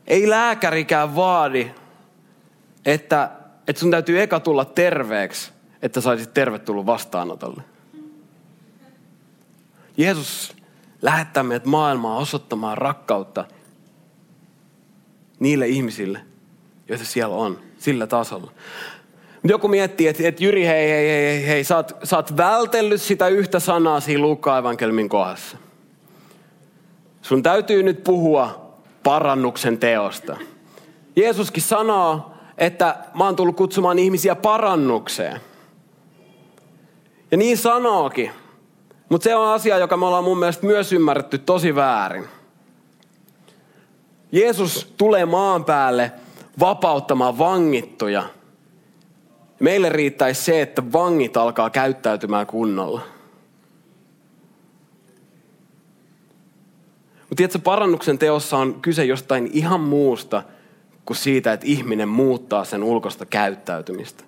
[0.08, 1.72] Ei lääkärikään vaadi,
[2.86, 3.32] että
[3.68, 5.52] että sun täytyy eka tulla terveeksi,
[5.82, 7.62] että saisit tervetullut vastaanotolle.
[9.98, 10.56] Jeesus
[11.02, 13.46] lähettää meidät maailmaa osoittamaan rakkautta
[15.40, 16.22] niille ihmisille,
[16.88, 18.52] joita siellä on, sillä tasolla.
[19.44, 23.28] Joku miettii, että, että Jyri, hei, hei, hei, hei, sä oot, sä oot vältellyt sitä
[23.28, 25.58] yhtä sanaa siinä Luukka-evankelmin kohdassa.
[27.22, 28.72] Sun täytyy nyt puhua
[29.04, 30.38] parannuksen teosta.
[31.16, 35.42] Jeesuskin sanoo, että mä oon tullut kutsumaan ihmisiä parannukseen.
[37.32, 38.32] Ja niin sanookin.
[39.10, 42.26] Mutta se on asia, joka me ollaan mun mielestä myös ymmärretty tosi väärin.
[44.32, 46.12] Jeesus tulee maan päälle
[46.60, 48.24] vapauttamaan vangittuja.
[49.60, 53.02] Meille riittäisi se, että vangit alkaa käyttäytymään kunnolla.
[57.20, 60.44] Mutta tiedätkö, parannuksen teossa on kyse jostain ihan muusta–
[61.08, 64.24] kuin siitä, että ihminen muuttaa sen ulkosta käyttäytymistä.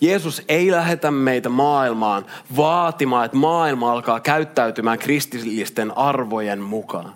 [0.00, 2.26] Jeesus ei lähetä meitä maailmaan
[2.56, 7.14] vaatimaan, että maailma alkaa käyttäytymään kristillisten arvojen mukaan.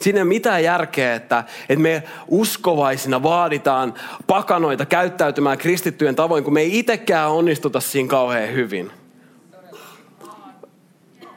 [0.00, 3.94] Siinä ei ole mitään järkeä, että, että me uskovaisina vaaditaan
[4.26, 8.92] pakanoita käyttäytymään kristittyjen tavoin, kun me ei itsekään onnistuta siinä kauhean hyvin.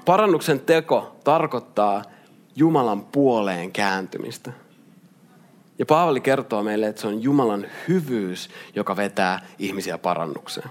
[0.06, 2.04] Parannuksen teko tarkoittaa
[2.56, 4.52] Jumalan puoleen kääntymistä.
[5.80, 10.70] Ja Paavali kertoo meille, että se on Jumalan hyvyys, joka vetää ihmisiä parannukseen.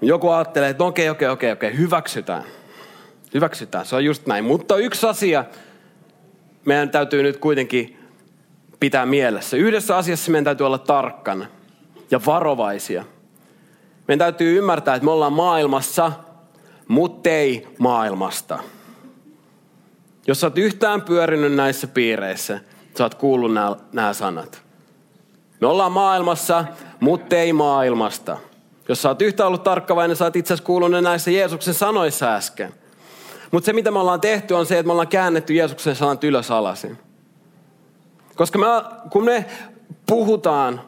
[0.00, 2.44] Joku ajattelee, että okei, okei, okei, okei, hyväksytään.
[3.34, 4.44] Hyväksytään, se on just näin.
[4.44, 5.44] Mutta yksi asia
[6.64, 7.98] meidän täytyy nyt kuitenkin
[8.80, 9.56] pitää mielessä.
[9.56, 11.46] Yhdessä asiassa meidän täytyy olla tarkkana
[12.10, 13.04] ja varovaisia.
[14.08, 16.12] Meidän täytyy ymmärtää, että me ollaan maailmassa,
[16.88, 18.58] mutta ei maailmasta.
[20.26, 22.60] Jos sä oot yhtään pyörinyt näissä piireissä,
[22.98, 23.52] sä oot kuullut
[23.92, 24.62] nämä, sanat.
[25.60, 26.64] Me ollaan maailmassa,
[27.00, 28.36] mutta ei maailmasta.
[28.88, 32.74] Jos sä oot yhtään ollut tarkkavainen, sä oot itse asiassa kuullut näissä Jeesuksen sanoissa äsken.
[33.50, 36.50] Mutta se, mitä me ollaan tehty, on se, että me ollaan käännetty Jeesuksen sanat ylös
[36.50, 36.98] alasin.
[38.36, 38.66] Koska me,
[39.10, 39.44] kun me
[40.06, 40.80] puhutaan,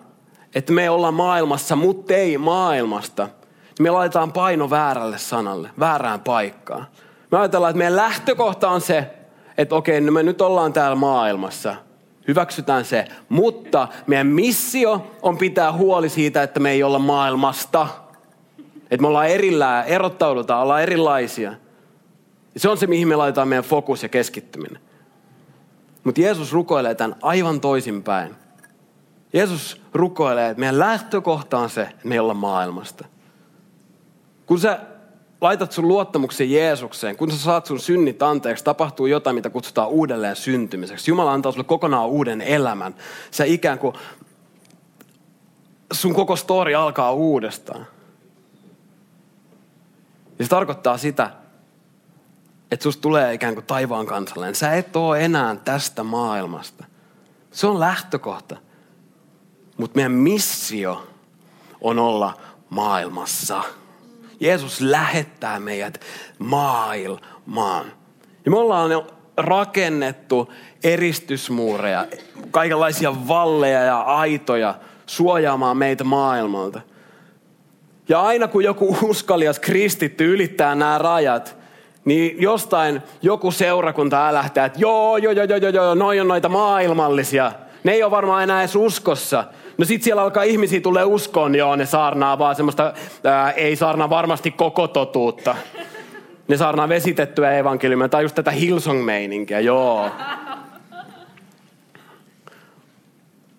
[0.54, 6.86] että me ollaan maailmassa, mutta ei maailmasta, niin me laitetaan paino väärälle sanalle, väärään paikkaan.
[7.30, 9.10] Me ajatellaan, että meidän lähtökohta on se,
[9.58, 11.74] että okei, no me nyt ollaan täällä maailmassa.
[12.28, 13.04] Hyväksytään se.
[13.28, 17.86] Mutta meidän missio on pitää huoli siitä, että me ei olla maailmasta.
[18.82, 21.52] Että me ollaan erillään, erottaudutaan, ollaan erilaisia.
[22.56, 24.82] Se on se, mihin me laitetaan meidän fokus ja keskittyminen.
[26.04, 28.34] Mutta Jeesus rukoilee tämän aivan toisinpäin.
[29.32, 33.04] Jeesus rukoilee, että meidän lähtökohta on se, että me ei olla maailmasta.
[34.46, 34.80] Kun sä
[35.40, 40.36] laitat sun luottamuksen Jeesukseen, kun sä saat sun synnit anteeksi, tapahtuu jotain, mitä kutsutaan uudelleen
[40.36, 41.10] syntymiseksi.
[41.10, 42.94] Jumala antaa sulle kokonaan uuden elämän.
[43.30, 43.94] Sä ikään kuin,
[45.92, 47.86] sun koko story alkaa uudestaan.
[50.38, 51.30] Ja se tarkoittaa sitä,
[52.70, 54.54] että susta tulee ikään kuin taivaan kansalainen.
[54.54, 56.84] Sä et ole enää tästä maailmasta.
[57.50, 58.56] Se on lähtökohta.
[59.76, 61.08] Mutta meidän missio
[61.80, 62.36] on olla
[62.70, 63.62] maailmassa.
[64.40, 66.00] Jeesus lähettää meidät
[66.38, 67.86] maailmaan.
[68.44, 68.90] Ja me ollaan
[69.36, 70.52] rakennettu
[70.84, 72.06] eristysmuureja,
[72.50, 74.74] kaikenlaisia valleja ja aitoja
[75.06, 76.80] suojaamaan meitä maailmalta.
[78.08, 81.59] Ja aina kun joku uskalias kristitty ylittää nämä rajat,
[82.04, 87.52] niin jostain joku seurakunta älähtää, että joo, joo, joo, joo, joo, noi on noita maailmallisia.
[87.84, 89.44] Ne ei ole varmaan enää edes uskossa.
[89.78, 92.94] No sit siellä alkaa ihmisiä tulee uskoon, joo, ne saarnaa vaan semmoista,
[93.24, 95.56] ää, ei saarnaa varmasti koko totuutta.
[96.48, 100.10] Ne saarnaa vesitettyä evankeliumia tai just tätä Hillsong-meininkiä, joo.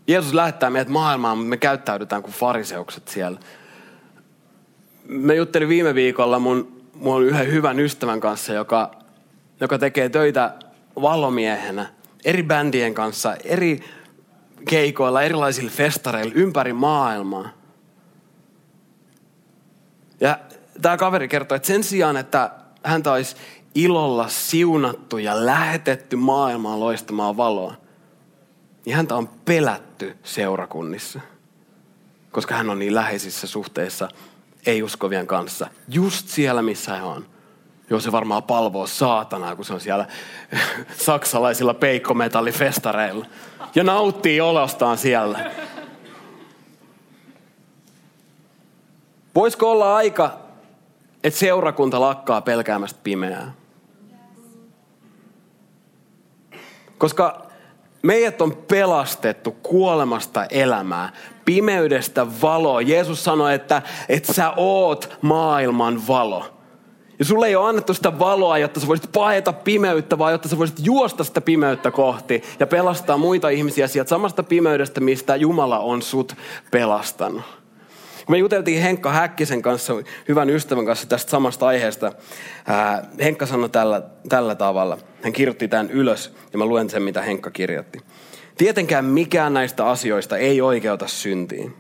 [0.08, 3.40] Jeesus lähettää meidät maailmaan, mutta me käyttäydytään kuin fariseukset siellä.
[5.08, 8.92] Me juttelin viime viikolla mun, mun yhden hyvän ystävän kanssa, joka,
[9.60, 10.54] joka tekee töitä
[11.02, 11.86] valomiehenä
[12.26, 13.84] eri bändien kanssa, eri
[14.70, 17.50] keikoilla, erilaisilla festareilla ympäri maailmaa.
[20.20, 20.40] Ja
[20.82, 22.52] tämä kaveri kertoi, että sen sijaan, että
[22.84, 23.36] häntä olisi
[23.76, 27.74] ilolla siunattu ja lähetetty maailmaan loistamaan valoa,
[28.86, 31.20] niin häntä on pelätty seurakunnissa.
[32.32, 34.10] koska hän on niin läheisissä suhteissa
[34.66, 35.68] ei-uskovien kanssa.
[35.88, 37.26] Just siellä, missä he on.
[37.90, 40.06] Joo, se varmaan palvoo saatanaa, kun se on siellä
[40.98, 43.26] saksalaisilla peikkometallifestareilla.
[43.76, 45.52] Ja nauttii olostaan siellä.
[49.36, 50.40] Voisiko olla aika,
[51.24, 53.54] että seurakunta lakkaa pelkäämästä pimeää?
[56.98, 57.52] Koska
[58.02, 61.14] meidät on pelastettu kuolemasta elämää,
[61.46, 62.82] pimeydestä valoa.
[62.82, 66.46] Jeesus sanoi, että, että sä oot maailman valo.
[67.20, 70.58] Ja sulle ei ole annettu sitä valoa, jotta sä voisit paeta pimeyttä, vaan jotta sä
[70.58, 76.02] voisit juosta sitä pimeyttä kohti ja pelastaa muita ihmisiä sieltä samasta pimeydestä, mistä Jumala on
[76.02, 76.36] sut
[76.72, 77.42] pelastanut.
[78.26, 79.94] Kun me juteltiin Henkka Häkkisen kanssa,
[80.28, 82.12] hyvän ystävän kanssa tästä samasta aiheesta,
[83.24, 84.98] Henkka sanoi tällä, tällä tavalla.
[85.24, 88.00] Hän kirjoitti tämän ylös ja mä luen sen, mitä Henkka kirjoitti.
[88.58, 91.74] Tietenkään mikään näistä asioista ei oikeuta syntiin.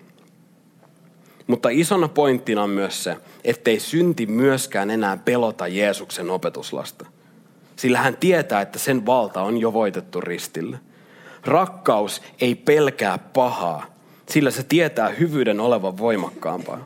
[1.47, 7.05] Mutta isona pointtina on myös se, ettei synti myöskään enää pelota Jeesuksen opetuslasta.
[7.75, 10.77] Sillä hän tietää, että sen valta on jo voitettu ristillä.
[11.45, 13.85] Rakkaus ei pelkää pahaa,
[14.29, 16.85] sillä se tietää hyvyyden olevan voimakkaampaa.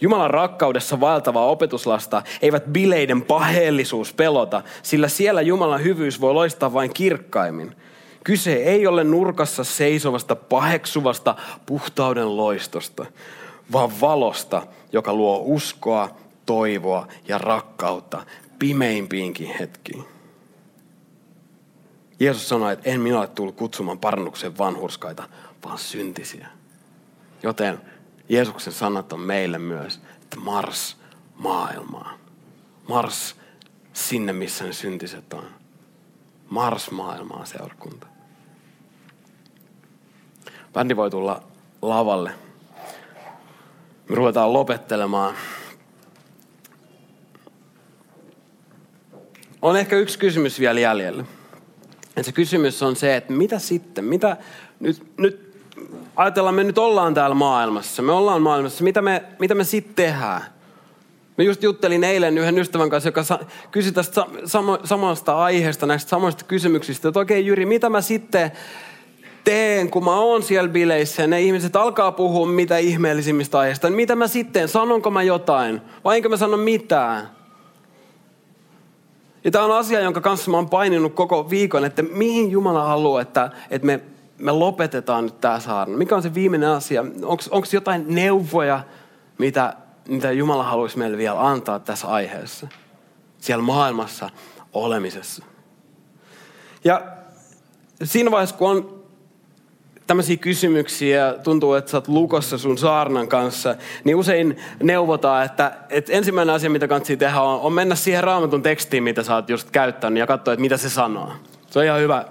[0.00, 6.94] Jumalan rakkaudessa vaeltavaa opetuslasta eivät bileiden paheellisuus pelota, sillä siellä Jumalan hyvyys voi loistaa vain
[6.94, 7.76] kirkkaimmin.
[8.26, 13.06] Kyse ei ole nurkassa seisovasta paheksuvasta puhtauden loistosta,
[13.72, 16.16] vaan valosta, joka luo uskoa,
[16.46, 18.26] toivoa ja rakkautta
[18.58, 20.04] pimeimpiinkin hetkiin.
[22.20, 25.28] Jeesus sanoi, että en minä ole tullut kutsumaan parannuksen vanhurskaita,
[25.64, 26.48] vaan syntisiä.
[27.42, 27.80] Joten
[28.28, 30.96] Jeesuksen sanat on meille myös, että mars
[31.34, 32.18] maailmaan.
[32.88, 33.36] Mars
[33.92, 35.44] sinne, missä ne syntiset on.
[36.50, 38.15] Mars maailmaan seurakunta.
[40.76, 41.42] Bändi voi tulla
[41.82, 42.30] lavalle.
[44.08, 45.34] Me ruvetaan lopettelemaan.
[49.62, 51.24] On ehkä yksi kysymys vielä jäljellä.
[52.16, 54.04] Ja se kysymys on se, että mitä sitten?
[54.04, 54.36] Mitä
[54.80, 55.56] nyt, nyt
[56.16, 58.02] ajatellaan, me nyt ollaan täällä maailmassa.
[58.02, 58.84] Me ollaan maailmassa.
[58.84, 60.42] Mitä me, mitä me sitten tehdään?
[61.38, 63.22] Mä just juttelin eilen yhden ystävän kanssa, joka
[63.70, 64.26] kysyi tästä
[64.84, 67.08] samasta aiheesta, näistä samoista kysymyksistä.
[67.08, 68.52] Että okei okay, Jyri, mitä mä sitten
[69.46, 73.88] teen, kun mä oon siellä bileissä ja ne ihmiset alkaa puhua mitä ihmeellisimmistä aiheista.
[73.88, 75.82] Niin mitä mä sitten Sanonko mä jotain?
[76.04, 77.30] Vai enkö mä sano mitään?
[79.44, 83.20] Ja tämä on asia, jonka kanssa mä oon paininut koko viikon, että mihin Jumala haluaa,
[83.20, 84.00] että, että me
[84.38, 85.96] me lopetetaan nyt tämä saarna?
[85.96, 87.04] Mikä on se viimeinen asia?
[87.50, 88.84] Onko jotain neuvoja,
[89.38, 89.74] mitä,
[90.08, 92.68] mitä Jumala haluaisi meille vielä antaa tässä aiheessa?
[93.38, 94.30] Siellä maailmassa
[94.72, 95.44] olemisessa.
[96.84, 97.02] Ja
[98.04, 98.95] siinä vaiheessa, kun on
[100.06, 106.12] tämmöisiä kysymyksiä, tuntuu, että sä oot lukossa sun saarnan kanssa, niin usein neuvotaan, että, että
[106.12, 109.70] ensimmäinen asia, mitä kannattaa tehdä, on, on mennä siihen raamatun tekstiin, mitä sä oot just
[109.70, 111.32] käyttänyt, ja katsoa, että mitä se sanoo.
[111.70, 112.24] Se on ihan hyvä,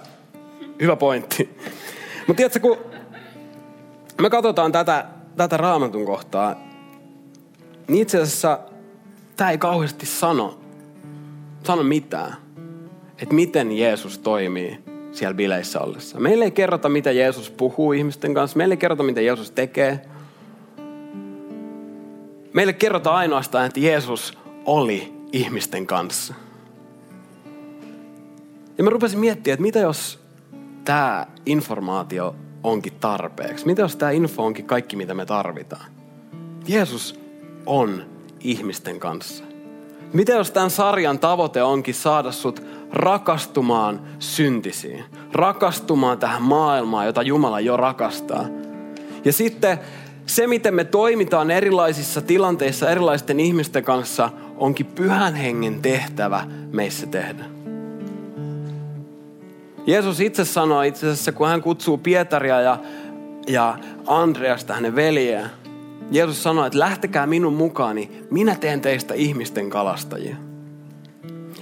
[0.80, 1.56] hyvä pointti.
[2.26, 2.78] Mutta tiedätkö, kun
[4.20, 5.04] me katsotaan tätä,
[5.36, 6.60] tätä raamatun kohtaa,
[7.88, 8.58] niin itse asiassa
[9.36, 10.58] tämä ei kauheasti sano,
[11.64, 12.36] sano mitään,
[13.18, 14.85] että miten Jeesus toimii
[15.16, 16.20] siellä bileissä ollessa.
[16.20, 18.56] Meille ei kerrota, mitä Jeesus puhuu ihmisten kanssa.
[18.56, 20.00] Meille ei kerrota, mitä Jeesus tekee.
[22.52, 26.34] Meille kerrotaan ainoastaan, että Jeesus oli ihmisten kanssa.
[28.78, 30.18] Ja mä rupesin miettimään, että mitä jos
[30.84, 33.66] tämä informaatio onkin tarpeeksi?
[33.66, 35.86] Mitä jos tämä info onkin kaikki, mitä me tarvitaan?
[36.68, 37.20] Jeesus
[37.66, 38.04] on
[38.40, 39.44] ihmisten kanssa.
[40.12, 42.62] Mitä jos tämän sarjan tavoite onkin saada sut
[42.92, 48.46] rakastumaan syntisiin, rakastumaan tähän maailmaan, jota Jumala jo rakastaa.
[49.24, 49.78] Ja sitten
[50.26, 57.44] se, miten me toimitaan erilaisissa tilanteissa erilaisten ihmisten kanssa, onkin pyhän hengen tehtävä meissä tehdä.
[59.86, 62.78] Jeesus itse sanoo itse asiassa, kun hän kutsuu Pietaria ja,
[63.48, 65.50] ja Andreasta, hänen veljeään.
[66.10, 70.36] Jeesus sanoi, että lähtekää minun mukaani, minä teen teistä ihmisten kalastajia.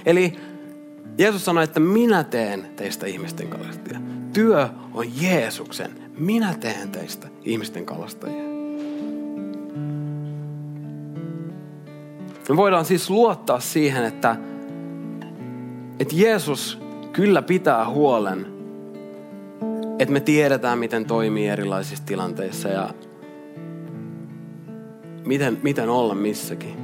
[0.05, 0.33] Eli
[1.17, 3.99] Jeesus sanoi, että minä teen teistä ihmisten kalastajia.
[4.33, 5.91] Työ on Jeesuksen.
[6.17, 8.43] Minä teen teistä ihmisten kalastajia.
[12.49, 14.35] Me voidaan siis luottaa siihen, että,
[15.99, 16.81] että Jeesus
[17.13, 18.47] kyllä pitää huolen,
[19.99, 22.89] että me tiedetään, miten toimii erilaisissa tilanteissa ja
[25.25, 26.75] miten, miten olla missäkin.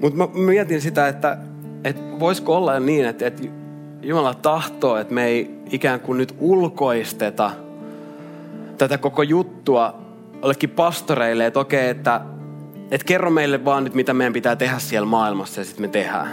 [0.00, 1.38] Mutta mä mietin sitä, että,
[1.84, 3.42] että voisiko olla niin, että, että
[4.02, 7.50] Jumala tahtoo, että me ei ikään kuin nyt ulkoisteta
[8.78, 9.94] tätä koko juttua
[10.42, 12.20] jollekin pastoreille, että okei, että,
[12.90, 16.28] että kerro meille vaan nyt, mitä meidän pitää tehdä siellä maailmassa ja sitten me tehdään.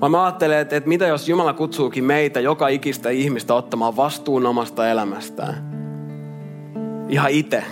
[0.00, 4.46] Vaan mä ajattelen, että, että mitä jos Jumala kutsuukin meitä, joka ikistä ihmistä, ottamaan vastuun
[4.46, 5.74] omasta elämästään.
[7.08, 7.64] Ihan itse.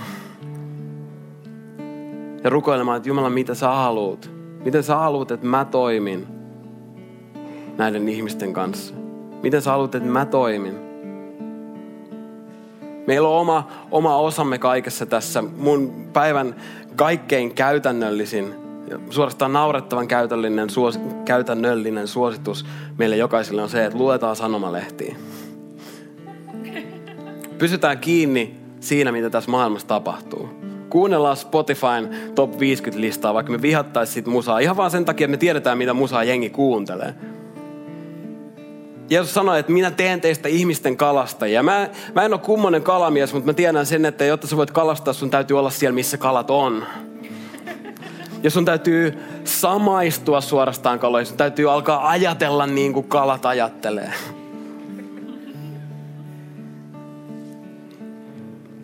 [2.44, 4.30] Ja rukoilemaan, että Jumala, mitä sä haluut?
[4.64, 6.41] Miten sä haluut, että mä toimin
[7.78, 8.94] näiden ihmisten kanssa?
[9.42, 10.92] Miten sä haluat, että mä toimin?
[13.06, 15.42] Meillä on oma, oma osamme kaikessa tässä.
[15.56, 16.56] Mun päivän
[16.96, 18.54] kaikkein käytännöllisin,
[19.10, 22.66] suorastaan naurettavan käytännöllinen, suos, käytännöllinen suositus
[22.98, 25.16] meille jokaiselle on se, että luetaan sanomalehtiä.
[27.58, 30.48] Pysytään kiinni siinä, mitä tässä maailmassa tapahtuu.
[30.90, 34.58] Kuunnellaan Spotifyn top 50-listaa, vaikka me vihattaisiin siitä musaa.
[34.58, 37.14] Ihan vaan sen takia, että me tiedetään, mitä musaa jengi kuuntelee.
[39.12, 41.62] Jeesus sanoi, että minä teen teistä ihmisten kalastajia.
[41.62, 45.14] Mä, mä en ole kummonen kalamies, mutta mä tiedän sen, että jotta sä voit kalastaa,
[45.14, 46.86] sun täytyy olla siellä, missä kalat on.
[48.42, 51.26] Ja sun täytyy samaistua suorastaan kaloihin.
[51.26, 54.12] Sun täytyy alkaa ajatella niin kuin kalat ajattelee.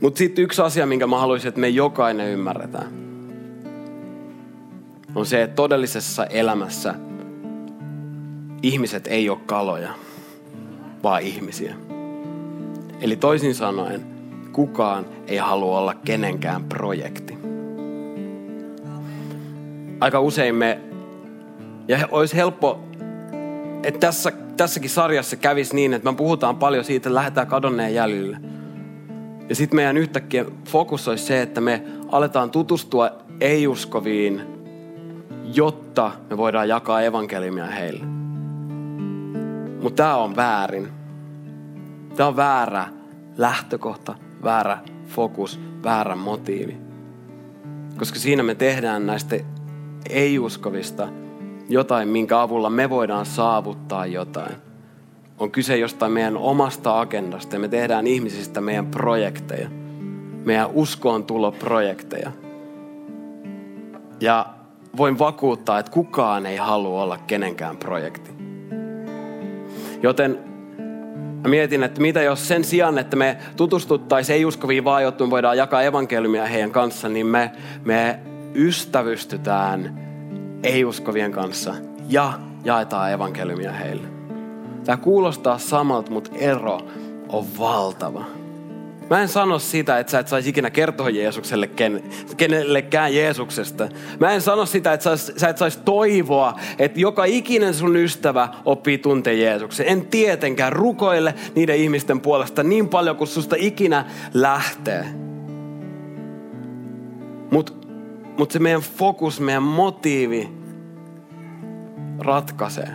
[0.01, 2.89] Mutta sitten yksi asia, minkä mä haluaisin, että me jokainen ymmärretään,
[5.15, 6.95] on se, että todellisessa elämässä
[8.63, 10.08] ihmiset ei ole kaloja
[11.03, 11.75] vaan ihmisiä.
[13.01, 14.07] Eli toisin sanoen,
[14.53, 17.39] kukaan ei halua olla kenenkään projekti.
[20.01, 20.79] Aika usein me,
[21.89, 22.81] ja olisi helppo,
[23.83, 28.39] että tässä, tässäkin sarjassa kävisi niin, että me puhutaan paljon siitä, että lähdetään kadonneen jäljille.
[29.49, 31.83] Ja sitten meidän yhtäkkiä fokus olisi se, että me
[32.13, 34.43] aletaan tutustua ei-uskoviin,
[35.55, 38.18] jotta me voidaan jakaa evankeliumia heille.
[39.83, 40.89] Mutta tämä on väärin.
[42.17, 42.89] Tämä on väärä
[43.37, 46.77] lähtökohta, väärä fokus, väärä motiivi.
[47.99, 49.37] Koska siinä me tehdään näistä
[50.11, 51.09] ei-uskovista
[51.69, 54.57] jotain, minkä avulla me voidaan saavuttaa jotain.
[55.39, 59.69] On kyse jostain meidän omasta agendasta ja me tehdään ihmisistä meidän projekteja.
[60.45, 62.33] Meidän uskoon tuloprojekteja.
[64.21, 64.47] Ja
[64.97, 68.38] voin vakuuttaa, että kukaan ei halua olla kenenkään projekti.
[70.03, 70.39] Joten
[71.43, 75.57] mä mietin, että mitä jos sen sijaan, että me tutustuttaisiin ei-uskoviin vaan, jotta me voidaan
[75.57, 77.51] jakaa evankeliumia heidän kanssa, niin me,
[77.85, 78.21] me
[78.55, 80.01] ystävystytään
[80.63, 81.75] ei-uskovien kanssa
[82.09, 82.33] ja
[82.65, 84.09] jaetaan evankeliumia heille.
[84.85, 86.81] Tämä kuulostaa samalta, mutta ero
[87.29, 88.25] on valtava.
[89.11, 92.03] Mä en sano sitä, että sä et saisi ikinä kertoa Jeesukselle ken,
[92.37, 93.89] kenellekään Jeesuksesta.
[94.21, 98.49] Mä en sano sitä, että sä, sä et saisi toivoa, että joka ikinen sun ystävä
[98.65, 99.87] oppii tuntea Jeesuksen.
[99.89, 104.05] En tietenkään rukoile niiden ihmisten puolesta niin paljon kuin susta ikinä
[104.35, 105.05] lähtee.
[107.51, 107.73] Mutta
[108.39, 110.49] mut se meidän fokus, meidän motiivi
[112.19, 112.89] ratkaisee.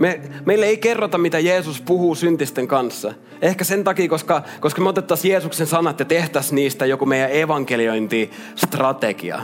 [0.00, 3.14] Me, meille ei kerrota, mitä Jeesus puhuu syntisten kanssa.
[3.42, 9.42] Ehkä sen takia, koska, koska me otettaisiin Jeesuksen sanat ja tehtäisiin niistä joku meidän evankeliointistrategia.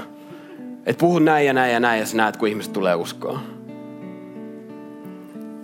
[0.87, 3.41] Että puhu näin ja näin ja näin ja sä näet, kun ihmiset tulee uskoa.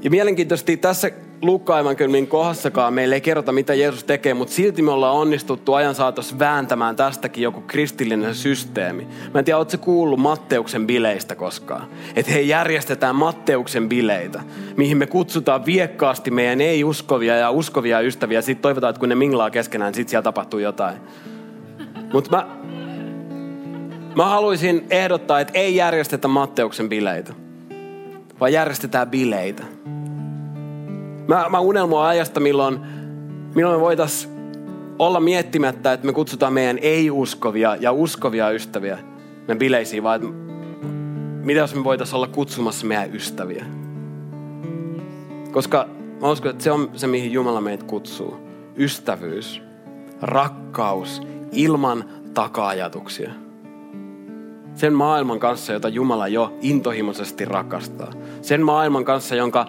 [0.03, 1.11] Ja mielenkiintoisesti tässä
[1.43, 6.39] Luukka-evankeliumin kohdassakaan meille ei kerrota, mitä Jeesus tekee, mutta silti me ollaan onnistuttu ajan saatossa
[6.39, 9.07] vääntämään tästäkin joku kristillinen systeemi.
[9.35, 11.89] Mä en tiedä, ootko kuullut Matteuksen bileistä koskaan?
[12.17, 14.41] Että he järjestetään Matteuksen bileitä,
[14.77, 18.43] mihin me kutsutaan viekkaasti meidän ei-uskovia ja uskovia ystäviä.
[18.43, 20.97] Sitten toivotaan, että kun ne minglaa keskenään, sitten siellä tapahtuu jotain.
[22.13, 22.47] Mutta mä,
[24.15, 27.33] mä haluaisin ehdottaa, että ei järjestetä Matteuksen bileitä,
[28.41, 29.63] vaan järjestetään bileitä.
[31.29, 32.79] Mä, mä unelmoin ajasta, milloin,
[33.55, 34.33] milloin me voitaisiin
[34.99, 38.99] olla miettimättä, että me kutsutaan meidän ei-uskovia ja uskovia ystäviä
[39.39, 40.21] meidän bileisiin, vaan
[41.45, 43.65] mitä jos me voitaisiin olla kutsumassa meidän ystäviä.
[45.53, 45.89] Koska
[46.21, 48.37] mä uskon, että se on se, mihin Jumala meitä kutsuu.
[48.77, 49.63] Ystävyys,
[50.23, 52.05] rakkaus, ilman
[52.35, 53.31] taka-ajatuksia.
[54.75, 58.13] Sen maailman kanssa, jota Jumala jo intohimoisesti rakastaa.
[58.43, 59.67] Sen maailman kanssa, jonka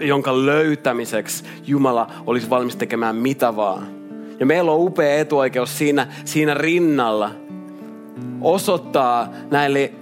[0.00, 3.86] jonka löytämiseksi Jumala olisi valmis tekemään mitä vaan.
[4.40, 7.30] Ja meillä on upea etuoikeus siinä, siinä rinnalla
[8.40, 9.92] osoittaa näille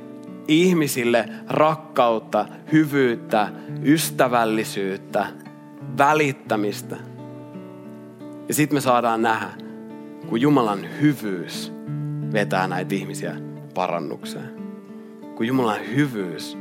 [0.48, 3.48] ihmisille rakkautta, hyvyyttä,
[3.84, 5.26] ystävällisyyttä,
[5.98, 6.96] välittämistä.
[8.48, 9.48] Ja sitten me saadaan nähdä,
[10.28, 11.72] kun Jumalan hyvyys
[12.32, 13.36] vetää näitä ihmisiä
[13.74, 14.54] parannukseen.
[15.36, 16.58] Kun Jumalan hyvyys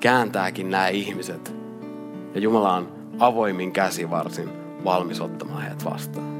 [0.00, 1.55] kääntääkin nämä ihmiset
[2.34, 4.48] ja Jumala on avoimin käsivarsin
[4.84, 6.36] valmis ottamaan heidät vastaan.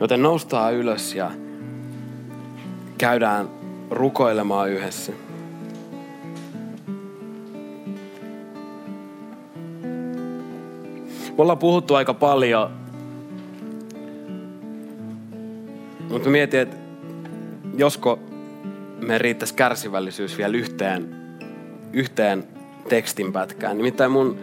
[0.00, 1.30] Joten noustaan ylös ja
[2.98, 3.48] käydään
[3.90, 5.12] rukoilemaan yhdessä.
[11.28, 12.70] Me ollaan puhuttu aika paljon,
[16.10, 16.76] mutta mietin, että
[17.76, 18.18] josko
[19.06, 21.14] me riittäisi kärsivällisyys vielä yhteen,
[21.92, 22.57] yhteen
[22.88, 23.76] tekstinpätkään.
[23.76, 24.38] Nimittäin mun,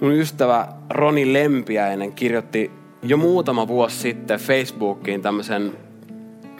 [0.00, 2.70] mun ystävä Roni Lempiäinen kirjoitti
[3.02, 5.72] jo muutama vuosi sitten Facebookiin tämmöisen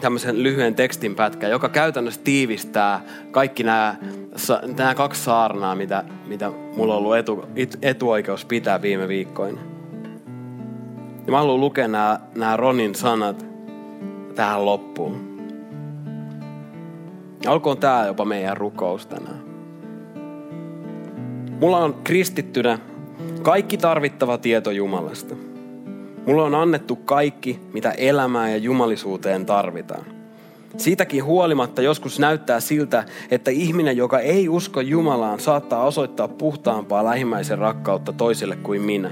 [0.03, 3.01] tämmöisen lyhyen tekstin pätkän, joka käytännössä tiivistää
[3.31, 3.97] kaikki nämä,
[4.77, 7.45] nämä kaksi saarnaa, mitä, mitä mulla on ollut etu,
[7.83, 9.61] etuoikeus pitää viime viikkoina.
[11.27, 13.47] Ja mä haluan lukea nämä, nämä Ronin sanat
[14.35, 15.33] tähän loppuun.
[17.47, 19.42] Olkoon tämä jopa meidän rukous tänään.
[21.63, 22.79] Mulla on kristittynä
[23.43, 25.35] kaikki tarvittava tieto Jumalasta–
[26.27, 30.05] Mulla on annettu kaikki, mitä elämään ja jumalisuuteen tarvitaan.
[30.77, 37.59] Siitäkin huolimatta joskus näyttää siltä, että ihminen, joka ei usko Jumalaan, saattaa osoittaa puhtaampaa lähimmäisen
[37.59, 39.11] rakkautta toiselle kuin minä.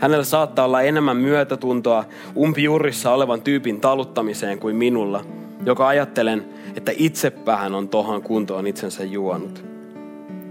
[0.00, 2.04] Hänellä saattaa olla enemmän myötätuntoa
[2.36, 5.24] umpiurissa olevan tyypin taluttamiseen kuin minulla,
[5.66, 6.44] joka ajattelen,
[6.76, 9.75] että itsepäähän on tohon kuntoon itsensä juonut.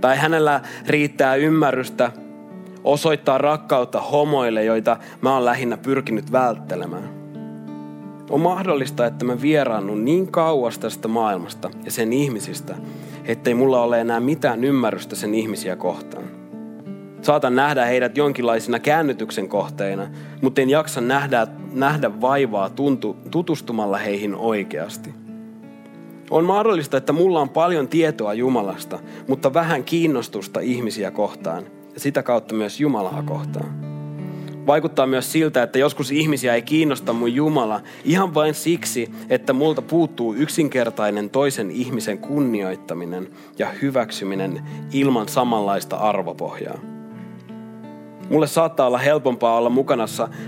[0.01, 2.11] Tai hänellä riittää ymmärrystä
[2.83, 7.09] osoittaa rakkautta homoille, joita mä oon lähinnä pyrkinyt välttelemään.
[8.29, 12.75] On mahdollista, että mä vieraannun niin kauas tästä maailmasta ja sen ihmisistä,
[13.25, 16.23] ettei mulla ole enää mitään ymmärrystä sen ihmisiä kohtaan.
[17.21, 20.07] Saatan nähdä heidät jonkinlaisina käännytyksen kohteina,
[20.41, 25.24] mutta en jaksa nähdä, nähdä vaivaa tuntu, tutustumalla heihin oikeasti.
[26.29, 31.63] On mahdollista, että mulla on paljon tietoa Jumalasta, mutta vähän kiinnostusta ihmisiä kohtaan
[31.93, 33.85] ja sitä kautta myös Jumalaa kohtaan.
[34.67, 39.81] Vaikuttaa myös siltä, että joskus ihmisiä ei kiinnosta mun Jumala ihan vain siksi, että multa
[39.81, 43.27] puuttuu yksinkertainen toisen ihmisen kunnioittaminen
[43.59, 44.61] ja hyväksyminen
[44.93, 46.79] ilman samanlaista arvopohjaa.
[48.29, 49.71] Mulle saattaa olla helpompaa olla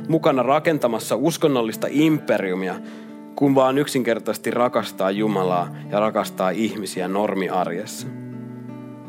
[0.07, 2.75] mukana rakentamassa uskonnollista imperiumia,
[3.37, 8.07] kun vaan yksinkertaisesti rakastaa Jumalaa ja rakastaa ihmisiä normiarjessa.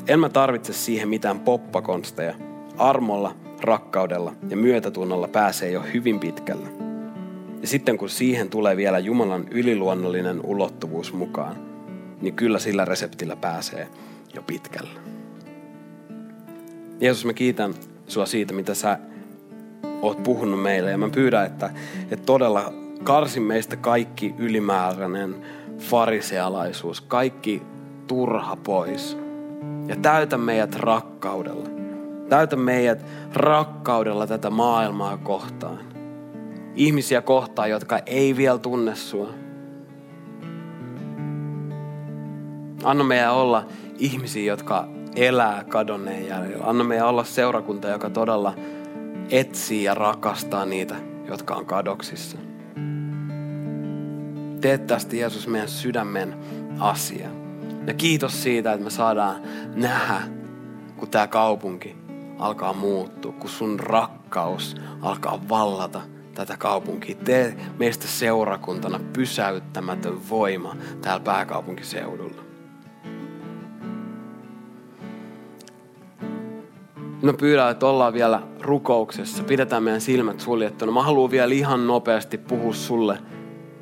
[0.08, 2.34] En mä tarvitse siihen mitään poppakonsteja.
[2.78, 6.68] Armolla, rakkaudella ja myötätunnolla pääsee jo hyvin pitkälle.
[7.60, 11.56] Ja sitten kun siihen tulee vielä Jumalan yliluonnollinen ulottuvuus mukaan,
[12.20, 13.88] niin kyllä sillä reseptillä pääsee
[14.34, 15.00] jo pitkälle.
[17.00, 17.74] Jeesus, mä kiitän
[18.06, 18.98] sua siitä, mitä sä
[20.02, 20.90] oot puhunut meille.
[20.90, 21.70] Ja mä pyydän, että,
[22.10, 22.72] että todella
[23.04, 25.36] karsin meistä kaikki ylimääräinen
[25.78, 27.62] farisealaisuus, kaikki
[28.06, 29.16] turha pois–
[29.88, 31.68] ja täytä meidät rakkaudella.
[32.28, 35.78] Täytä meidät rakkaudella tätä maailmaa kohtaan.
[36.74, 39.28] Ihmisiä kohtaan, jotka ei vielä tunne sua.
[42.84, 43.66] Anna meidän olla
[43.98, 46.64] ihmisiä, jotka elää kadonneen jäljellä.
[46.64, 48.54] Anna meidän olla seurakunta, joka todella
[49.30, 50.94] etsii ja rakastaa niitä,
[51.28, 52.38] jotka on kadoksissa.
[54.60, 56.36] Tee tästä Jeesus meidän sydämen
[56.78, 57.28] asia.
[57.86, 59.42] Ja kiitos siitä, että me saadaan
[59.74, 60.20] nähdä,
[60.96, 61.96] kun tämä kaupunki
[62.38, 66.00] alkaa muuttua, kun sun rakkaus alkaa vallata
[66.34, 67.16] tätä kaupunkia.
[67.24, 72.42] Tee meistä seurakuntana pysäyttämätön voima täällä pääkaupunkiseudulla.
[77.22, 79.42] No pyydän, että ollaan vielä rukouksessa.
[79.42, 80.92] Pidetään meidän silmät suljettuna.
[80.92, 83.18] Mä haluan vielä ihan nopeasti puhua sulle,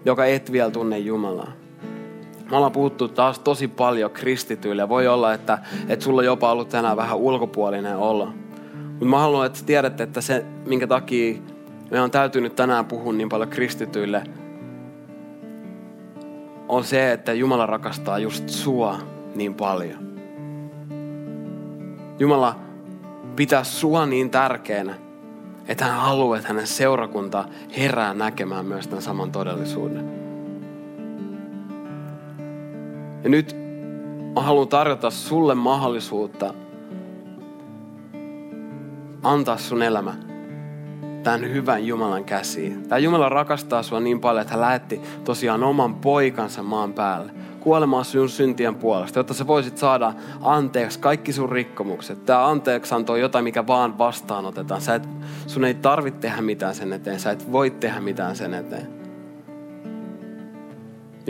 [0.07, 1.53] joka et vielä tunne Jumalaa.
[2.51, 4.89] Me ollaan puhuttu taas tosi paljon kristityille.
[4.89, 8.33] Voi olla, että, että sulla on jopa ollut tänään vähän ulkopuolinen olla.
[8.89, 11.39] Mutta mä haluan, että tiedätte, että se, minkä takia
[11.91, 14.25] me on täytynyt tänään puhua niin paljon kristityille,
[16.69, 18.99] on se, että Jumala rakastaa just sua
[19.35, 20.07] niin paljon.
[22.19, 22.57] Jumala
[23.37, 24.95] pitää sua niin tärkeänä,
[25.69, 27.45] että hän haluaa, että hänen seurakunta
[27.77, 30.11] herää näkemään myös tämän saman todellisuuden.
[33.25, 33.57] Ja nyt
[34.35, 36.55] mä haluan tarjota sulle mahdollisuutta
[39.23, 40.15] antaa sun elämä
[41.23, 42.89] tämän hyvän Jumalan käsiin.
[42.89, 47.33] Tämä Jumala rakastaa sua niin paljon, että hän lähetti tosiaan oman poikansa maan päälle
[47.67, 52.27] kuolemaan sun syntien puolesta, jotta sä voisit saada anteeksi kaikki sun rikkomukset.
[52.27, 54.81] Tämä anteeksi on jotain, mikä vaan vastaanotetaan.
[54.81, 55.09] Sä et,
[55.47, 58.89] sun ei tarvitse tehdä mitään sen eteen, sä et voi tehdä mitään sen eteen.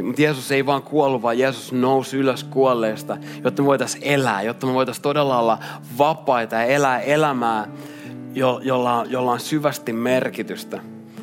[0.03, 4.67] Mutta Jeesus ei vaan kuollut, vaan Jeesus nousi ylös kuolleesta, jotta me voitaisiin elää, jotta
[4.67, 5.59] me voitaisiin todella olla
[5.99, 7.69] vapaita ja elää elämää,
[8.35, 10.81] jo, jolla, jolla on syvästi merkitystä.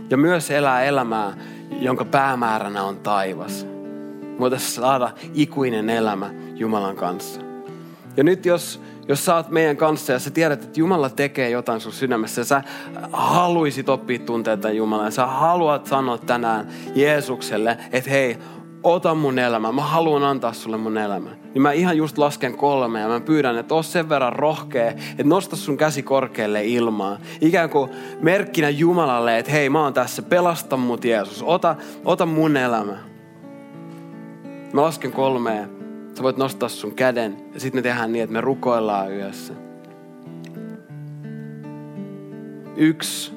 [0.09, 1.33] Ja myös elää elämää,
[1.79, 3.72] jonka päämääränä on taivas.
[4.43, 7.41] Voitaisiin saada ikuinen elämä Jumalan kanssa.
[8.17, 11.81] Ja nyt jos, jos sä oot meidän kanssa ja sä tiedät, että Jumala tekee jotain
[11.81, 12.63] sun sydämessä ja sä
[13.11, 18.37] haluisit oppia tunteita Jumalaa ja sä haluat sanoa tänään Jeesukselle, että hei,
[18.83, 21.29] ota mun elämä, mä haluan antaa sulle mun elämä.
[21.53, 25.23] Niin mä ihan just lasken kolme ja mä pyydän, että oo sen verran rohkea, että
[25.23, 27.17] nosta sun käsi korkealle ilmaan.
[27.41, 27.89] Ikään kuin
[28.21, 31.75] merkkinä Jumalalle, että hei mä oon tässä, pelasta mut Jeesus, ota,
[32.05, 33.12] ota mun elämä.
[34.73, 35.69] Mä lasken kolmeen,
[36.17, 39.53] sä voit nostaa sun käden ja sitten me tehdään niin, että me rukoillaan yössä.
[42.75, 43.33] Yksi,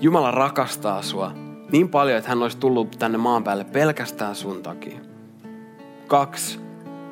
[0.00, 1.32] Jumala rakastaa sua
[1.72, 4.98] niin paljon, että hän olisi tullut tänne maan päälle pelkästään sun takia.
[6.06, 6.60] Kaksi,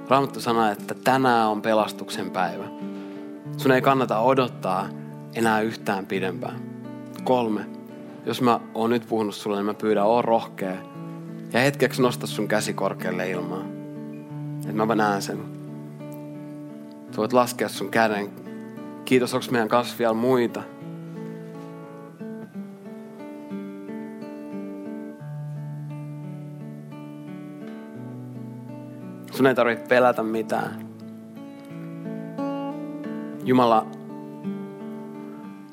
[0.08, 2.64] Raamattu sanoo, että tänään on pelastuksen päivä.
[3.56, 4.88] Sun ei kannata odottaa
[5.34, 6.60] enää yhtään pidempään.
[7.24, 7.66] Kolme,
[8.26, 10.95] jos mä oon nyt puhunut sulle, niin mä pyydän, oo rohkea.
[11.52, 13.66] Ja hetkeksi nosta sun käsi korkealle ilmaan.
[14.68, 15.38] Että mä näen sen.
[17.10, 18.30] Sä voit laskea sun käden.
[19.04, 20.62] Kiitos, onko meidän kanssa vielä muita?
[29.32, 30.86] Sun ei tarvitse pelätä mitään.
[33.44, 33.86] Jumala,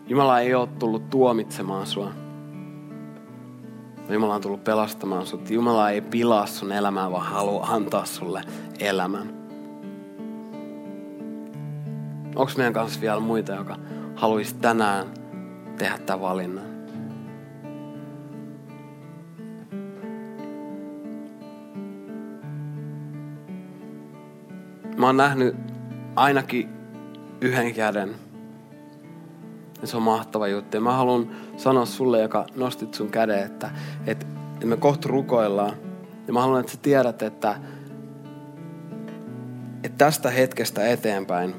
[0.08, 2.23] Jumala ei ole tullut tuomitsemaan sua.
[4.14, 5.50] Jumala on tullut pelastamaan sut.
[5.50, 8.42] Jumala ei pilaa sun elämää, vaan haluaa antaa sulle
[8.80, 9.34] elämän.
[12.36, 13.78] Onko meidän kanssa vielä muita, joka
[14.16, 15.08] haluaisi tänään
[15.78, 16.66] tehdä tämän valinnan?
[24.98, 25.56] Mä oon nähnyt
[26.16, 26.70] ainakin
[27.42, 28.16] yhden käden.
[29.84, 30.78] Ja se on mahtava juttu.
[30.78, 33.70] Ja mä haluan sanoa sulle, joka nostit sun käden, että,
[34.08, 34.26] että,
[34.66, 35.74] me kohta rukoillaan.
[36.28, 37.56] Ja mä haluan, että sä tiedät, että,
[39.84, 41.56] että tästä hetkestä eteenpäin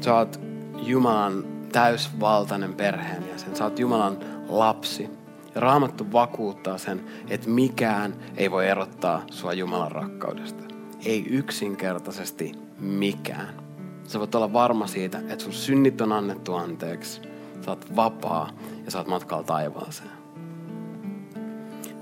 [0.00, 0.40] sä oot
[0.76, 3.56] Jumalan täysvaltainen perheenjäsen.
[3.56, 4.18] Sä oot Jumalan
[4.48, 5.10] lapsi.
[5.54, 10.64] Ja Raamattu vakuuttaa sen, että mikään ei voi erottaa sua Jumalan rakkaudesta.
[11.04, 13.61] Ei yksinkertaisesti mikään.
[14.06, 17.22] Sä voit olla varma siitä, että sun synnit on annettu anteeksi.
[17.64, 18.50] Sä oot vapaa
[18.84, 20.10] ja sä oot matkalla taivaaseen.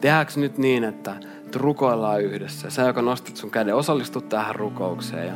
[0.00, 1.16] Tehdäänkö nyt niin, että
[1.54, 2.70] rukoillaan yhdessä?
[2.70, 5.34] Sä, joka nostit sun käden, osallistu tähän rukoukseen ja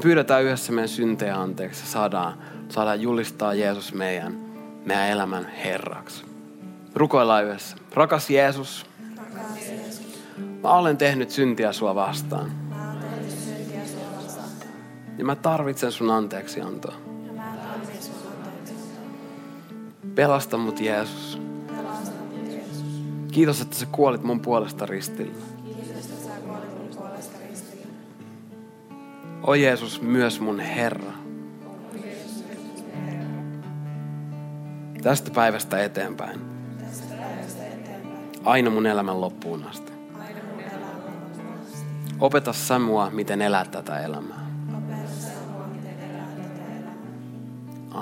[0.00, 2.34] pyydetään yhdessä meidän syntejä anteeksi ja saadaan,
[2.68, 4.38] saadaan julistaa Jeesus meidän,
[4.84, 6.24] meidän elämän Herraksi.
[6.94, 7.76] Rukoillaan yhdessä.
[7.94, 10.02] Rakas Jeesus, Rakas Jeesus.
[10.62, 12.67] mä olen tehnyt syntiä sua vastaan.
[15.18, 16.94] Ja mä tarvitsen sun anteeksi antoa.
[20.14, 21.40] Pelasta mut Jeesus.
[23.32, 25.34] Kiitos, että sä kuolit mun puolesta ristillä.
[29.42, 31.12] O Jeesus, myös mun Herra.
[35.02, 36.40] Tästä päivästä eteenpäin.
[38.44, 39.92] Aina mun elämän loppuun asti.
[42.20, 44.47] Opeta sä mua, miten elää tätä elämää.